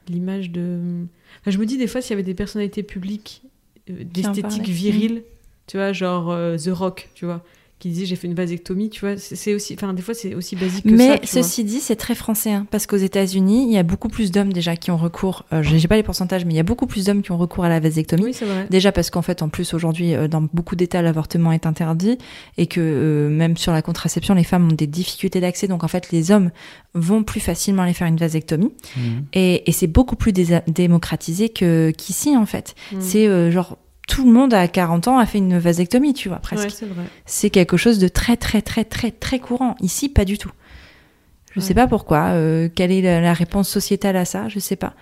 [0.07, 1.05] l'image de.
[1.41, 3.43] Enfin, je me dis des fois s'il y avait des personnalités publiques
[3.89, 5.24] euh, d'esthétique virile,
[5.68, 7.43] tu vois, genre euh, The Rock, tu vois,
[7.80, 10.55] qui disait j'ai fait une vasectomie, tu vois, c'est aussi, enfin des fois c'est aussi
[10.55, 11.15] basique que Mais ça.
[11.15, 11.43] vois.
[11.43, 14.51] ceci dit, c'est très français, hein, parce qu'aux États-Unis, il y a beaucoup plus d'hommes
[14.51, 15.45] déjà qui ont recours.
[15.53, 17.63] Euh, j'ai pas les pourcentages, mais il y a beaucoup plus d'hommes qui ont recours
[17.63, 18.23] à la vasectomie.
[18.23, 18.67] Oui, c'est vrai.
[18.69, 22.17] Déjà parce qu'en fait, en plus aujourd'hui, euh, dans beaucoup d'États, l'avortement est interdit
[22.57, 25.67] et que euh, même sur la contraception, les femmes ont des difficultés d'accès.
[25.67, 26.51] Donc en fait, les hommes
[26.93, 28.71] vont plus facilement aller faire une vasectomie
[29.34, 32.75] et, et c'est beaucoup plus démocratisé que qu'ici en fait.
[32.91, 32.97] Mm.
[32.99, 33.77] C'est euh, genre
[34.10, 36.64] tout le monde à 40 ans a fait une vasectomie, tu vois presque.
[36.66, 37.03] Ouais, c'est vrai.
[37.26, 39.76] C'est quelque chose de très très très très très courant.
[39.82, 40.51] Ici, pas du tout.
[41.55, 41.66] Je Ouais.
[41.66, 42.30] sais pas pourquoi.
[42.34, 44.93] euh, quelle est la, la réponse sociétale à ça Je sais pas.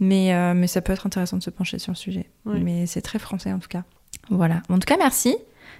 [0.00, 2.26] Mais euh, mais ça peut être intéressant de se pencher sur le sujet.
[2.46, 2.58] Ouais.
[2.60, 3.84] Mais c'est très français en tout cas.
[4.30, 4.62] Voilà.
[4.70, 5.36] En tout cas, merci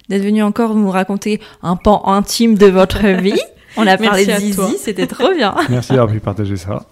[0.09, 3.39] d'être venu encore nous raconter un pan intime de votre vie.
[3.77, 4.69] On a parlé de à Zizi, toi.
[4.79, 5.53] c'était trop bien.
[5.69, 6.85] Merci d'avoir pu partager ça.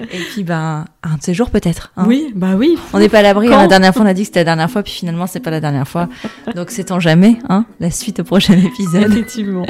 [0.00, 1.92] Et puis ben un de ces jours peut-être.
[1.96, 2.04] hein.
[2.06, 2.76] Oui, bah oui.
[2.92, 3.48] On n'est pas à l'abri.
[3.48, 3.58] hein.
[3.58, 5.50] La dernière fois, on a dit que c'était la dernière fois, puis finalement, c'est pas
[5.50, 6.08] la dernière fois.
[6.54, 7.38] Donc, c'est en jamais.
[7.48, 9.10] Hein la suite au prochain épisode.
[9.12, 9.66] Effectivement.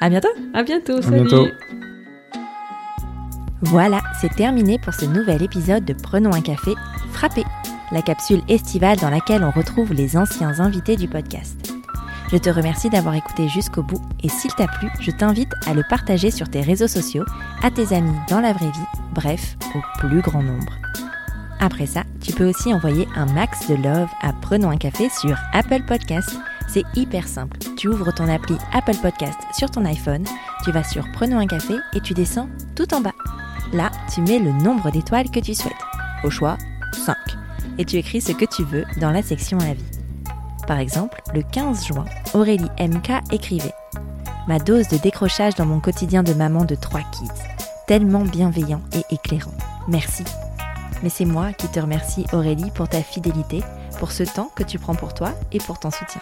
[0.00, 0.28] À bientôt.
[0.54, 0.96] À bientôt.
[0.98, 1.16] À salut.
[1.24, 1.46] bientôt.
[3.62, 6.72] Voilà, c'est terminé pour ce nouvel épisode de Prenons un café
[7.12, 7.44] frappé,
[7.92, 11.71] la capsule estivale dans laquelle on retrouve les anciens invités du podcast.
[12.32, 15.82] Je te remercie d'avoir écouté jusqu'au bout et s'il t'a plu, je t'invite à le
[15.90, 17.24] partager sur tes réseaux sociaux,
[17.62, 20.72] à tes amis dans la vraie vie, bref, au plus grand nombre.
[21.60, 25.36] Après ça, tu peux aussi envoyer un max de love à Prenons un café sur
[25.52, 26.34] Apple Podcast.
[26.68, 27.58] C'est hyper simple.
[27.76, 30.24] Tu ouvres ton appli Apple Podcast sur ton iPhone,
[30.64, 33.14] tu vas sur Prenons un café et tu descends tout en bas.
[33.74, 35.72] Là, tu mets le nombre d'étoiles que tu souhaites.
[36.24, 36.56] Au choix,
[36.94, 37.14] 5.
[37.76, 40.01] Et tu écris ce que tu veux dans la section avis.
[40.66, 42.04] Par exemple, le 15 juin,
[42.34, 43.74] Aurélie MK écrivait
[44.48, 47.28] Ma dose de décrochage dans mon quotidien de maman de trois kids.
[47.86, 49.54] Tellement bienveillant et éclairant.
[49.88, 50.24] Merci.
[51.02, 53.62] Mais c'est moi qui te remercie Aurélie pour ta fidélité,
[53.98, 56.20] pour ce temps que tu prends pour toi et pour ton soutien.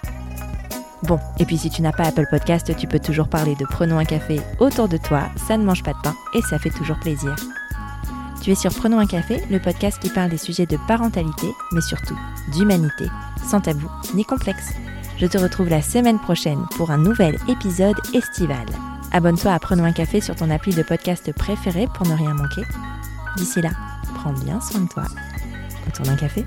[1.02, 3.98] Bon, et puis si tu n'as pas Apple Podcast, tu peux toujours parler de Prenons
[3.98, 6.98] un café autour de toi, ça ne mange pas de pain et ça fait toujours
[6.98, 7.36] plaisir.
[8.40, 11.82] Tu es sur Prenons un café, le podcast qui parle des sujets de parentalité, mais
[11.82, 12.18] surtout
[12.52, 13.06] d'humanité,
[13.46, 14.70] sans tabou ni complexe.
[15.18, 18.64] Je te retrouve la semaine prochaine pour un nouvel épisode estival.
[19.12, 22.62] Abonne-toi à Prenons un café sur ton appli de podcast préféré pour ne rien manquer.
[23.36, 23.70] D'ici là,
[24.14, 25.04] prends bien soin de toi.
[25.86, 26.46] Autour d'un café